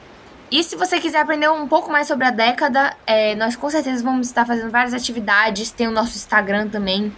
E 0.50 0.62
se 0.62 0.76
você 0.76 1.00
quiser 1.00 1.18
aprender 1.18 1.50
um 1.50 1.66
pouco 1.66 1.90
mais 1.90 2.06
sobre 2.06 2.26
a 2.26 2.30
década, 2.30 2.96
é, 3.04 3.34
nós 3.34 3.56
com 3.56 3.68
certeza 3.68 4.04
vamos 4.04 4.28
estar 4.28 4.46
fazendo 4.46 4.70
várias 4.70 4.94
atividades. 4.94 5.72
Tem 5.72 5.88
o 5.88 5.90
nosso 5.90 6.16
Instagram 6.16 6.68
também, 6.68 7.12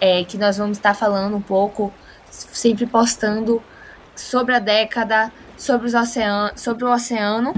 é, 0.00 0.24
que 0.24 0.38
nós 0.38 0.56
vamos 0.56 0.78
estar 0.78 0.94
falando 0.94 1.36
um 1.36 1.42
pouco, 1.42 1.92
sempre 2.30 2.86
postando 2.86 3.62
sobre 4.16 4.54
a 4.54 4.58
década, 4.58 5.30
sobre, 5.56 5.86
os 5.86 5.94
ocean 5.94 6.52
sobre 6.56 6.84
o 6.84 6.92
oceano. 6.92 7.52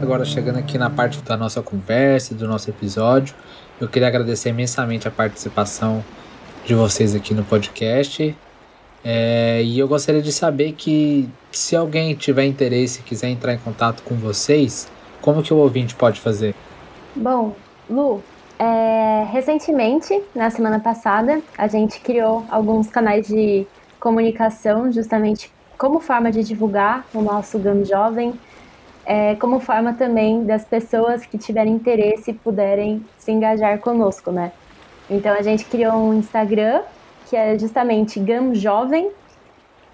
Agora 0.00 0.24
chegando 0.24 0.58
aqui 0.58 0.78
na 0.78 0.88
parte 0.88 1.20
da 1.20 1.36
nossa 1.36 1.60
conversa, 1.60 2.34
do 2.34 2.46
nosso 2.46 2.70
episódio, 2.70 3.34
eu 3.80 3.88
queria 3.88 4.08
agradecer 4.08 4.50
imensamente 4.50 5.06
a 5.06 5.10
participação 5.10 6.02
de 6.66 6.74
vocês 6.74 7.14
aqui 7.14 7.32
no 7.32 7.44
podcast. 7.44 8.36
É, 9.04 9.62
e 9.62 9.78
eu 9.78 9.86
gostaria 9.86 10.20
de 10.20 10.32
saber 10.32 10.72
que 10.72 11.28
se 11.52 11.76
alguém 11.76 12.12
tiver 12.14 12.44
interesse 12.44 13.00
e 13.00 13.02
quiser 13.04 13.28
entrar 13.28 13.54
em 13.54 13.58
contato 13.58 14.02
com 14.02 14.16
vocês, 14.16 14.88
como 15.22 15.42
que 15.44 15.54
o 15.54 15.58
ouvinte 15.58 15.94
pode 15.94 16.20
fazer? 16.20 16.56
Bom, 17.14 17.54
Lu, 17.88 18.20
é, 18.58 19.24
recentemente, 19.30 20.20
na 20.34 20.50
semana 20.50 20.80
passada, 20.80 21.40
a 21.56 21.68
gente 21.68 22.00
criou 22.00 22.44
alguns 22.50 22.88
canais 22.88 23.28
de 23.28 23.64
comunicação 24.00 24.90
justamente 24.90 25.52
como 25.78 26.00
forma 26.00 26.32
de 26.32 26.42
divulgar 26.42 27.06
o 27.14 27.22
nosso 27.22 27.60
GAM 27.60 27.84
Jovem, 27.84 28.34
é, 29.04 29.36
como 29.36 29.60
forma 29.60 29.92
também 29.92 30.44
das 30.44 30.64
pessoas 30.64 31.24
que 31.24 31.38
tiverem 31.38 31.74
interesse 31.74 32.32
puderem 32.32 33.04
se 33.16 33.30
engajar 33.30 33.78
conosco, 33.78 34.32
né? 34.32 34.50
Então 35.08 35.32
a 35.32 35.42
gente 35.42 35.64
criou 35.64 35.94
um 35.94 36.14
Instagram 36.14 36.82
que 37.28 37.36
é 37.36 37.58
justamente 37.58 38.20
GAM 38.20 38.54
Jovem. 38.54 39.10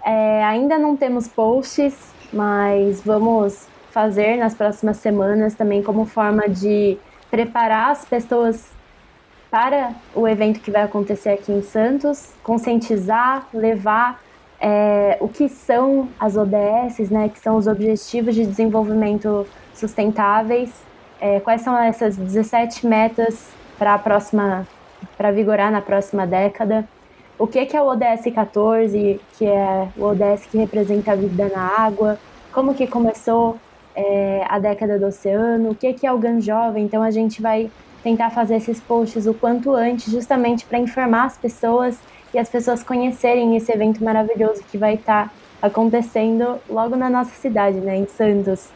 É, 0.05 0.43
ainda 0.43 0.77
não 0.77 0.95
temos 0.95 1.27
posts, 1.27 2.13
mas 2.31 3.01
vamos 3.01 3.67
fazer 3.91 4.37
nas 4.37 4.53
próximas 4.53 4.97
semanas 4.97 5.53
também 5.53 5.81
como 5.81 6.05
forma 6.05 6.49
de 6.49 6.97
preparar 7.29 7.91
as 7.91 8.05
pessoas 8.05 8.71
para 9.49 9.93
o 10.15 10.27
evento 10.27 10.59
que 10.59 10.71
vai 10.71 10.81
acontecer 10.81 11.29
aqui 11.29 11.51
em 11.51 11.61
Santos, 11.61 12.33
conscientizar, 12.43 13.47
levar 13.53 14.19
é, 14.59 15.17
o 15.19 15.27
que 15.27 15.47
são 15.47 16.09
as 16.19 16.35
ODS, 16.35 17.11
né, 17.11 17.29
que 17.29 17.37
são 17.39 17.57
os 17.57 17.67
Objetivos 17.67 18.33
de 18.33 18.45
Desenvolvimento 18.45 19.45
Sustentáveis, 19.75 20.71
é, 21.21 21.39
quais 21.39 21.61
são 21.61 21.77
essas 21.77 22.17
17 22.17 22.87
metas 22.87 23.47
para 23.77 23.93
a 23.93 23.99
próxima, 23.99 24.67
para 25.23 25.31
vigorar 25.31 25.71
na 25.71 25.79
próxima 25.79 26.27
década, 26.27 26.83
o 27.39 27.47
que, 27.47 27.65
que 27.65 27.77
é 27.77 27.81
o 27.81 27.85
ODS 27.85 28.25
14, 28.35 29.21
que 29.37 29.45
é 29.45 29.87
o 29.95 30.03
ODS 30.03 30.47
que 30.51 30.57
representa 30.57 31.13
a 31.13 31.15
vida 31.15 31.47
na 31.47 31.61
água, 31.79 32.19
como 32.51 32.73
que 32.73 32.85
começou 32.85 33.55
é, 33.95 34.45
a 34.49 34.59
década 34.59 34.99
do 34.99 35.05
oceano, 35.05 35.69
o 35.69 35.75
que, 35.75 35.93
que 35.93 36.05
é 36.05 36.11
o 36.11 36.17
GAN 36.17 36.41
Jovem, 36.41 36.83
então 36.83 37.01
a 37.01 37.09
gente 37.09 37.41
vai 37.41 37.71
tentar 38.03 38.31
fazer 38.31 38.57
esses 38.57 38.81
posts 38.81 39.25
o 39.25 39.33
quanto 39.33 39.73
antes, 39.73 40.11
justamente 40.11 40.65
para 40.65 40.77
informar 40.77 41.27
as 41.27 41.37
pessoas 41.37 41.97
e 42.33 42.37
as 42.37 42.49
pessoas 42.49 42.83
conhecerem 42.83 43.55
esse 43.55 43.71
evento 43.71 44.03
maravilhoso 44.03 44.61
que 44.69 44.77
vai 44.77 44.95
estar 44.95 45.29
tá 45.29 45.31
acontecendo 45.61 46.59
logo 46.69 46.97
na 46.97 47.09
nossa 47.09 47.33
cidade, 47.35 47.77
né, 47.77 47.95
em 47.95 48.07
Santos. 48.07 48.69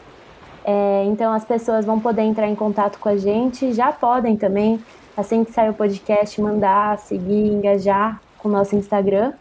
É, 0.63 1.03
então 1.07 1.33
as 1.33 1.43
pessoas 1.43 1.85
vão 1.85 1.99
poder 1.99 2.21
entrar 2.21 2.47
em 2.47 2.55
contato 2.55 2.99
com 2.99 3.09
a 3.09 3.17
gente, 3.17 3.73
já 3.73 3.91
podem 3.91 4.37
também, 4.37 4.79
assim 5.17 5.43
que 5.43 5.51
sair 5.51 5.69
o 5.69 5.73
podcast, 5.73 6.39
mandar, 6.39 6.97
seguir, 6.99 7.51
engajar 7.51 8.21
com 8.37 8.47
o 8.47 8.51
nosso 8.51 8.75
Instagram. 8.75 9.33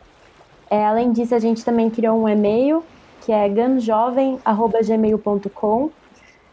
É, 0.71 0.83
além 0.85 1.13
disso, 1.13 1.35
a 1.35 1.39
gente 1.39 1.63
também 1.65 1.91
criou 1.91 2.21
um 2.21 2.29
e-mail 2.29 2.83
que 3.21 3.31
é 3.31 3.49
ganjovem.gmail.com 3.49 5.91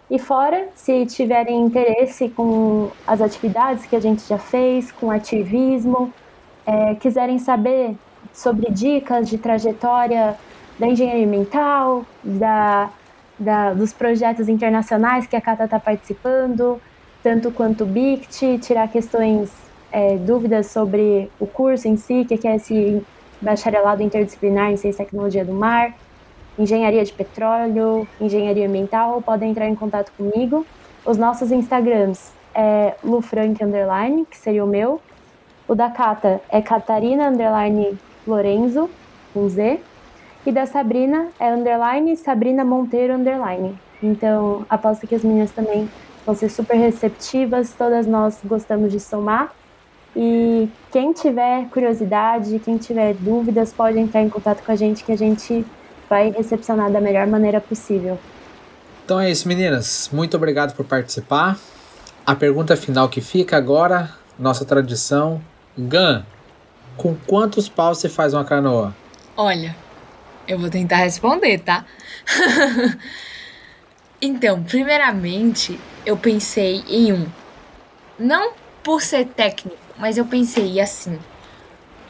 e 0.10 0.20
fora, 0.20 0.68
se 0.76 1.06
tiverem 1.06 1.62
interesse 1.62 2.28
com 2.30 2.92
as 3.08 3.22
atividades 3.22 3.86
que 3.86 3.96
a 3.96 4.00
gente 4.00 4.28
já 4.28 4.38
fez, 4.38 4.92
com 4.92 5.10
ativismo, 5.10 6.14
é, 6.66 6.96
quiserem 6.96 7.40
saber 7.40 7.96
sobre 8.34 8.70
dicas 8.72 9.30
de 9.30 9.38
trajetória 9.38 10.36
da 10.78 10.88
engenharia 10.88 11.26
ambiental, 11.26 12.06
da, 12.24 12.90
da, 13.40 13.74
dos 13.74 13.94
projetos 13.94 14.50
internacionais 14.50 15.26
que 15.26 15.36
a 15.36 15.42
Cata 15.42 15.66
está 15.66 15.80
participando, 15.80 16.82
tanto 17.24 17.50
quanto 17.52 17.86
o 17.86 17.88
BICT, 17.88 18.60
tirar 18.60 18.90
questões, 18.90 19.50
é, 19.92 20.18
dúvidas 20.18 20.68
sobre 20.68 21.32
o 21.40 21.48
curso 21.48 21.88
em 21.88 21.96
si, 21.96 22.26
que 22.26 22.46
é 22.46 22.58
esse 22.58 23.02
bacharelado 23.42 24.04
interdisciplinar 24.04 24.72
em 24.72 24.78
ciência 24.78 25.02
e 25.02 25.06
tecnologia 25.06 25.46
do 25.46 25.54
mar, 25.54 25.94
engenharia 26.60 27.04
de 27.04 27.14
petróleo, 27.14 28.08
engenharia 28.20 28.68
ambiental, 28.68 29.22
podem 29.22 29.52
entrar 29.52 29.68
em 29.68 29.76
contato 29.76 30.12
comigo. 30.18 30.66
Os 31.06 31.18
nossos 31.18 31.52
Instagrams 31.52 32.32
é 32.54 32.96
lufrank 33.04 33.64
underline, 33.64 34.26
que 34.26 34.38
seria 34.38 34.64
o 34.64 34.68
meu. 34.68 35.02
O 35.68 35.76
da 35.76 35.90
Cata 35.90 36.42
é 36.50 36.62
Catarina 36.62 37.30
underline 37.30 37.98
Lorenzo, 38.28 38.90
com 39.34 39.48
Z. 39.48 39.80
E 40.46 40.52
da 40.52 40.66
Sabrina 40.66 41.28
é 41.40 41.54
underline 41.54 42.18
Sabrina 42.18 42.66
Monteiro 42.66 43.14
underline. 43.14 43.76
Então, 44.02 44.66
aposto 44.70 45.08
que 45.08 45.16
as 45.16 45.24
meninas 45.24 45.52
também 45.52 45.90
vão 46.26 46.36
ser 46.36 46.50
super 46.50 46.76
receptivas, 46.76 47.74
todas 47.78 48.08
nós 48.08 48.40
gostamos 48.44 48.92
de 48.92 49.00
somar. 49.00 49.54
E 50.16 50.70
quem 50.92 51.12
tiver 51.12 51.68
curiosidade, 51.70 52.60
quem 52.60 52.78
tiver 52.78 53.16
dúvidas, 53.16 53.74
pode 53.74 53.98
entrar 53.98 54.22
em 54.22 54.30
contato 54.30 54.64
com 54.64 54.72
a 54.72 54.76
gente 54.76 55.04
que 55.04 55.12
a 55.12 55.18
gente 55.18 55.66
vai 56.10 56.32
recepcionar 56.32 56.92
da 56.92 57.02
melhor 57.02 57.26
maneira 57.26 57.60
possível. 57.60 58.20
Então 59.04 59.20
é 59.20 59.32
isso, 59.32 59.48
meninas. 59.48 60.10
Muito 60.14 60.38
obrigado 60.38 60.76
por 60.76 60.86
participar. 60.86 61.58
A 62.26 62.36
pergunta 62.36 62.78
final 62.78 63.10
que 63.10 63.20
fica 63.20 63.58
agora, 63.58 64.12
nossa 64.38 64.64
tradição. 64.64 65.42
Gan, 65.78 66.24
com 66.96 67.16
quantos 67.28 67.68
paus 67.68 67.98
você 67.98 68.08
faz 68.08 68.34
uma 68.34 68.46
canoa? 68.46 68.96
Olha, 69.36 69.76
eu 70.48 70.60
vou 70.60 70.70
tentar 70.70 70.98
responder, 70.98 71.58
tá? 71.60 71.86
então, 74.22 74.62
primeiramente, 74.64 75.80
eu 76.06 76.18
pensei 76.18 76.84
em 76.88 77.14
um. 77.14 77.28
Não 78.18 78.54
por 78.84 79.02
ser 79.02 79.26
técnico, 79.28 79.78
mas 79.98 80.18
eu 80.18 80.26
pensei 80.26 80.80
assim. 80.80 81.18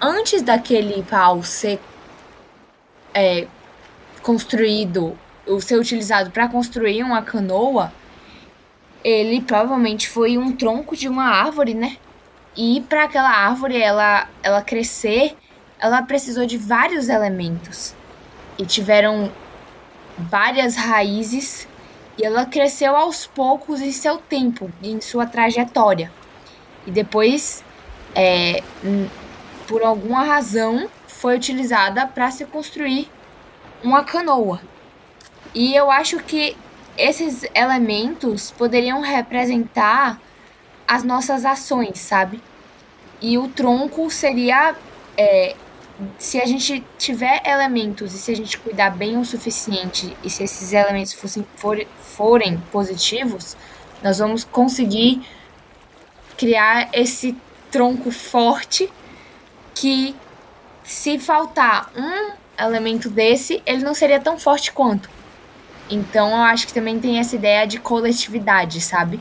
Antes 0.02 0.42
daquele 0.42 1.04
pau 1.04 1.44
ser 1.44 1.80
é, 3.14 3.48
construído, 4.22 5.18
o 5.48 5.62
ser 5.62 5.78
utilizado 5.78 6.32
para 6.32 6.48
construir 6.48 7.04
uma 7.04 7.22
canoa, 7.22 7.94
ele 9.04 9.42
provavelmente 9.42 10.10
foi 10.10 10.38
um 10.38 10.56
tronco 10.56 10.96
de 10.96 11.08
uma 11.08 11.26
árvore, 11.26 11.74
né? 11.74 11.98
E 12.56 12.82
para 12.88 13.04
aquela 13.04 13.30
árvore 13.30 13.82
ela 13.82 14.28
ela 14.42 14.62
crescer, 14.62 15.36
ela 15.80 16.02
precisou 16.02 16.46
de 16.46 16.58
vários 16.58 17.10
elementos. 17.10 17.96
E 18.58 18.66
tiveram 18.66 19.32
várias 20.18 20.76
raízes 20.76 21.68
e 22.17 22.26
ela 22.26 22.45
cresceu 22.45 22.95
aos 22.95 23.26
poucos 23.26 23.82
em 23.82 23.91
seu 23.91 24.17
tempo, 24.17 24.71
em 24.82 25.02
sua 25.02 25.26
trajetória. 25.26 26.12
E 26.86 26.91
depois, 26.91 27.63
é, 28.15 28.62
por 29.67 29.82
alguma 29.84 30.23
razão, 30.23 30.89
foi 31.08 31.36
utilizada 31.36 32.06
para 32.06 32.30
se 32.32 32.45
construir 32.45 33.10
uma 33.84 34.04
canoa. 34.04 34.62
E 35.56 35.76
eu 35.76 35.89
acho 35.89 36.17
que 36.19 36.56
esses 36.97 37.45
elementos 37.56 38.52
poderiam 38.52 39.02
representar 39.02 40.19
as 40.88 41.04
nossas 41.04 41.45
ações, 41.45 41.99
sabe? 41.99 42.41
E 43.21 43.38
o 43.38 43.47
tronco 43.47 44.10
seria. 44.12 44.76
É, 45.17 45.56
se 46.18 46.42
a 46.42 46.46
gente 46.46 46.84
tiver 46.98 47.42
elementos 47.46 48.14
e 48.14 48.18
se 48.18 48.32
a 48.32 48.36
gente 48.36 48.58
cuidar 48.58 48.92
bem 48.92 49.18
o 49.18 49.26
suficiente 49.26 50.16
e 50.24 50.30
se 50.30 50.44
esses 50.44 50.74
elementos 50.74 51.14
fossem, 51.14 51.46
for, 51.56 51.86
forem 52.02 52.58
positivos, 52.72 53.56
nós 54.02 54.18
vamos 54.18 54.44
conseguir 54.44 55.22
criar 56.38 56.90
esse 56.94 57.36
tronco 57.72 58.12
forte 58.12 58.92
que 59.74 60.16
se 60.84 61.18
faltar 61.18 61.92
um 61.96 62.34
elemento 62.58 63.10
desse, 63.10 63.62
ele 63.66 63.84
não 63.84 63.94
seria 63.94 64.20
tão 64.20 64.38
forte 64.38 64.72
quanto. 64.72 65.10
Então 65.90 66.30
eu 66.30 66.38
acho 66.38 66.68
que 66.68 66.74
também 66.74 67.00
tem 67.00 67.20
essa 67.20 67.36
ideia 67.36 67.66
de 67.66 67.80
coletividade, 67.80 68.82
sabe? 68.82 69.20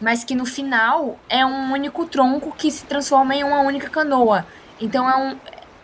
Mas 0.00 0.24
que 0.24 0.34
no 0.34 0.44
final 0.44 1.18
é 1.28 1.44
um 1.44 1.72
único 1.72 2.06
tronco 2.06 2.52
que 2.52 2.70
se 2.70 2.84
transforma 2.84 3.34
em 3.34 3.44
uma 3.44 3.60
única 3.60 3.88
canoa. 3.88 4.46
Então 4.80 5.08
é, 5.08 5.16
um, 5.16 5.36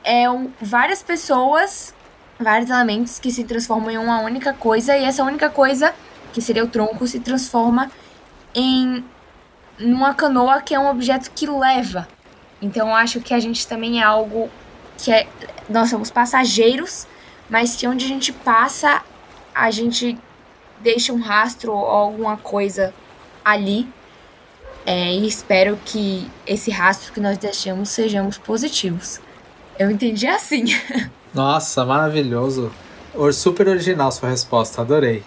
é 0.08 0.28
um, 0.30 0.50
várias 0.58 1.02
pessoas, 1.02 1.94
vários 2.40 2.70
elementos 2.70 3.18
que 3.18 3.30
se 3.30 3.44
transformam 3.44 3.90
em 3.90 3.98
uma 3.98 4.20
única 4.22 4.54
coisa, 4.54 4.96
e 4.96 5.04
essa 5.04 5.22
única 5.22 5.50
coisa, 5.50 5.94
que 6.32 6.40
seria 6.40 6.64
o 6.64 6.68
tronco, 6.68 7.06
se 7.06 7.20
transforma 7.20 7.90
em 8.54 9.04
uma 9.78 10.14
canoa 10.14 10.62
que 10.62 10.74
é 10.74 10.80
um 10.80 10.88
objeto 10.88 11.30
que 11.32 11.46
leva. 11.46 12.08
Então 12.60 12.88
eu 12.88 12.94
acho 12.94 13.20
que 13.20 13.34
a 13.34 13.38
gente 13.38 13.68
também 13.68 14.00
é 14.00 14.02
algo 14.02 14.48
que 14.96 15.12
é, 15.12 15.28
nós 15.68 15.90
somos 15.90 16.10
passageiros, 16.10 17.06
mas 17.50 17.76
que 17.76 17.86
onde 17.86 18.06
a 18.06 18.08
gente 18.08 18.32
passa, 18.32 19.02
a 19.54 19.70
gente 19.70 20.18
deixa 20.80 21.12
um 21.12 21.20
rastro 21.20 21.72
ou 21.72 21.84
alguma 21.84 22.38
coisa 22.38 22.94
ali. 23.44 23.86
É, 24.86 25.12
e 25.12 25.28
espero 25.28 25.78
que 25.84 26.30
esse 26.46 26.70
rastro 26.70 27.12
que 27.12 27.20
nós 27.20 27.36
deixamos 27.36 27.90
sejamos 27.90 28.38
positivos. 28.38 29.20
Eu 29.78 29.90
entendi 29.90 30.26
assim. 30.26 30.64
Nossa, 31.32 31.84
maravilhoso. 31.84 32.72
Super 33.32 33.68
original 33.68 34.10
sua 34.10 34.30
resposta, 34.30 34.82
adorei. 34.82 35.22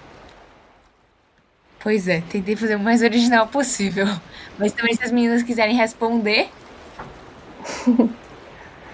Pois 1.79 2.07
é, 2.07 2.21
tentei 2.29 2.55
fazer 2.55 2.75
o 2.75 2.79
mais 2.79 3.01
original 3.01 3.47
possível. 3.47 4.05
Mas 4.57 4.71
também 4.73 4.95
se 4.95 5.03
as 5.03 5.11
meninas 5.11 5.41
quiserem 5.41 5.75
responder. 5.75 6.49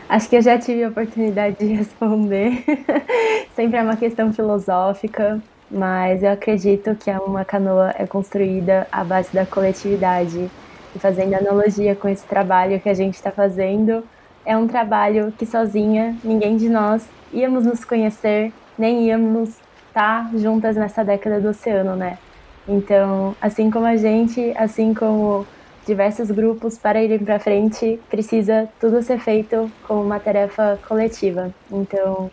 Acho 0.07 0.29
que 0.29 0.37
eu 0.37 0.41
já 0.41 0.57
tive 0.57 0.85
a 0.85 0.89
oportunidade 0.89 1.57
de 1.57 1.73
responder. 1.73 2.63
Sempre 3.55 3.79
é 3.79 3.83
uma 3.83 3.97
questão 3.97 4.31
filosófica, 4.31 5.41
mas 5.69 6.23
eu 6.23 6.31
acredito 6.31 6.95
que 6.95 7.11
uma 7.11 7.43
canoa 7.43 7.93
é 7.97 8.07
construída 8.07 8.87
à 8.89 9.03
base 9.03 9.33
da 9.33 9.45
coletividade. 9.45 10.49
E 10.95 10.99
fazendo 10.99 11.33
analogia 11.33 11.93
com 11.93 12.07
esse 12.07 12.23
trabalho 12.25 12.79
que 12.79 12.87
a 12.87 12.93
gente 12.93 13.15
está 13.15 13.31
fazendo, 13.31 14.01
é 14.47 14.55
um 14.55 14.65
trabalho 14.65 15.33
que 15.37 15.45
sozinha 15.45 16.15
ninguém 16.23 16.55
de 16.55 16.69
nós 16.69 17.05
íamos 17.33 17.65
nos 17.65 17.83
conhecer, 17.83 18.53
nem 18.79 19.03
íamos 19.03 19.49
estar 19.89 20.23
tá 20.23 20.31
juntas 20.37 20.77
nessa 20.77 21.03
década 21.03 21.41
do 21.41 21.49
oceano, 21.49 21.97
né? 21.97 22.17
Então, 22.65 23.35
assim 23.41 23.69
como 23.69 23.85
a 23.85 23.97
gente, 23.97 24.53
assim 24.57 24.93
como 24.93 25.45
diversos 25.85 26.31
grupos 26.31 26.77
para 26.77 27.03
irem 27.03 27.19
para 27.19 27.39
frente, 27.39 27.99
precisa 28.09 28.69
tudo 28.79 29.03
ser 29.03 29.19
feito 29.19 29.69
como 29.85 30.01
uma 30.01 30.19
tarefa 30.19 30.79
coletiva. 30.87 31.53
Então, 31.69 32.31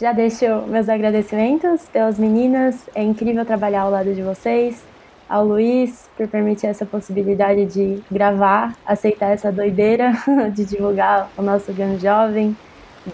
já 0.00 0.12
deixo 0.12 0.46
meus 0.68 0.88
agradecimentos 0.88 1.86
pelas 1.92 2.18
meninas. 2.18 2.88
É 2.94 3.02
incrível 3.02 3.44
trabalhar 3.44 3.82
ao 3.82 3.90
lado 3.90 4.14
de 4.14 4.22
vocês. 4.22 4.82
Ao 5.28 5.44
Luiz, 5.44 6.08
por 6.16 6.28
permitir 6.28 6.68
essa 6.68 6.86
possibilidade 6.86 7.66
de 7.66 8.00
gravar, 8.10 8.74
aceitar 8.86 9.30
essa 9.30 9.50
doideira 9.50 10.12
de 10.54 10.64
divulgar 10.64 11.28
o 11.36 11.42
nosso 11.42 11.72
grande 11.72 12.02
jovem, 12.02 12.56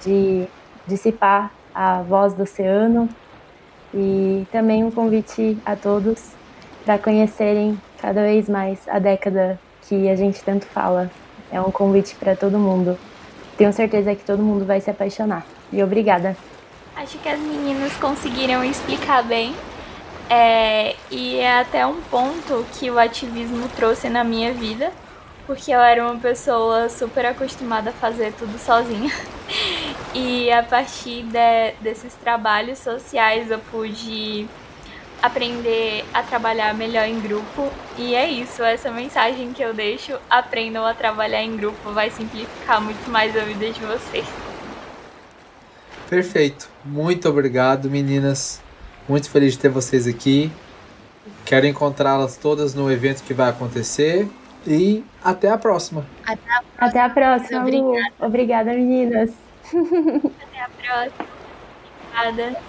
de 0.05 0.47
dissipar 0.87 1.51
a 1.75 2.03
voz 2.03 2.35
do 2.35 2.43
oceano. 2.43 3.09
E 3.95 4.47
também 4.53 4.85
um 4.85 4.91
convite 4.91 5.57
a 5.65 5.75
todos 5.75 6.33
para 6.85 6.99
conhecerem 6.99 7.81
cada 7.99 8.23
vez 8.23 8.49
mais 8.49 8.87
a 8.89 8.99
década 8.99 9.59
que 9.83 10.09
a 10.09 10.17
gente 10.17 10.43
tanto 10.43 10.67
fala. 10.67 11.11
É 11.51 11.61
um 11.61 11.71
convite 11.71 12.15
para 12.17 12.37
todo 12.37 12.59
mundo. 12.59 12.99
Tenho 13.57 13.73
certeza 13.73 14.15
que 14.15 14.25
todo 14.25 14.43
mundo 14.43 14.65
vai 14.67 14.81
se 14.81 14.91
apaixonar. 14.91 15.47
E 15.73 15.83
obrigada. 15.83 16.37
Acho 16.97 17.19
que 17.19 17.29
as 17.29 17.39
meninas 17.39 17.97
conseguiram 17.97 18.63
explicar 18.65 19.23
bem. 19.23 19.55
É, 20.35 20.97
e 21.11 21.37
é 21.41 21.61
até 21.61 21.87
um 21.87 22.01
ponto 22.01 22.65
que 22.73 22.91
o 22.91 22.99
ativismo 22.99 23.69
trouxe 23.77 24.09
na 24.09 24.25
minha 24.25 24.51
vida, 24.55 24.91
porque 25.47 25.71
eu 25.71 25.79
era 25.79 26.03
uma 26.03 26.19
pessoa 26.19 26.89
super 26.89 27.27
acostumada 27.27 27.91
a 27.91 27.93
fazer 27.93 28.33
tudo 28.33 28.59
sozinha. 28.59 29.13
E 30.15 30.53
a 30.53 30.63
partir 30.63 31.23
de, 31.23 31.73
desses 31.81 32.13
trabalhos 32.15 32.79
sociais 32.79 33.51
eu 33.51 33.59
pude 33.59 34.47
aprender 35.23 36.05
a 36.13 36.23
trabalhar 36.23 36.75
melhor 36.75 37.07
em 37.07 37.19
grupo. 37.19 37.71
E 37.97 38.15
é 38.15 38.31
isso, 38.31 38.63
essa 38.63 38.91
mensagem 38.91 39.55
que 39.55 39.63
eu 39.63 39.73
deixo: 39.73 40.19
aprendam 40.29 40.87
a 40.87 40.93
trabalhar 40.93 41.43
em 41.43 41.57
grupo, 41.57 41.93
vai 41.93 42.11
simplificar 42.11 42.79
muito 42.79 43.11
mais 43.11 43.35
a 43.35 43.41
vida 43.41 43.71
de 43.71 43.81
vocês. 43.81 44.27
Perfeito. 46.11 46.69
Muito 46.85 47.27
obrigado, 47.27 47.91
meninas. 47.91 48.61
Muito 49.09 49.29
feliz 49.31 49.53
de 49.53 49.59
ter 49.59 49.69
vocês 49.69 50.07
aqui. 50.07 50.51
Quero 51.45 51.67
encontrá-las 51.67 52.37
todas 52.37 52.75
no 52.75 52.91
evento 52.91 53.23
que 53.23 53.35
vai 53.35 53.51
acontecer. 53.51 54.29
E 54.67 55.05
até 55.23 55.51
a 55.51 55.59
próxima. 55.59 56.07
Até 56.25 56.33
a 56.33 56.63
próxima, 56.63 56.87
até 56.89 57.01
a 57.01 57.11
próxima 57.11 57.61
Obrigada. 57.61 58.15
Obrigada, 58.21 58.73
meninas. 58.73 59.31
Até 59.67 60.61
a 60.63 60.69
próxima. 60.69 61.27
Obrigada. 62.29 62.61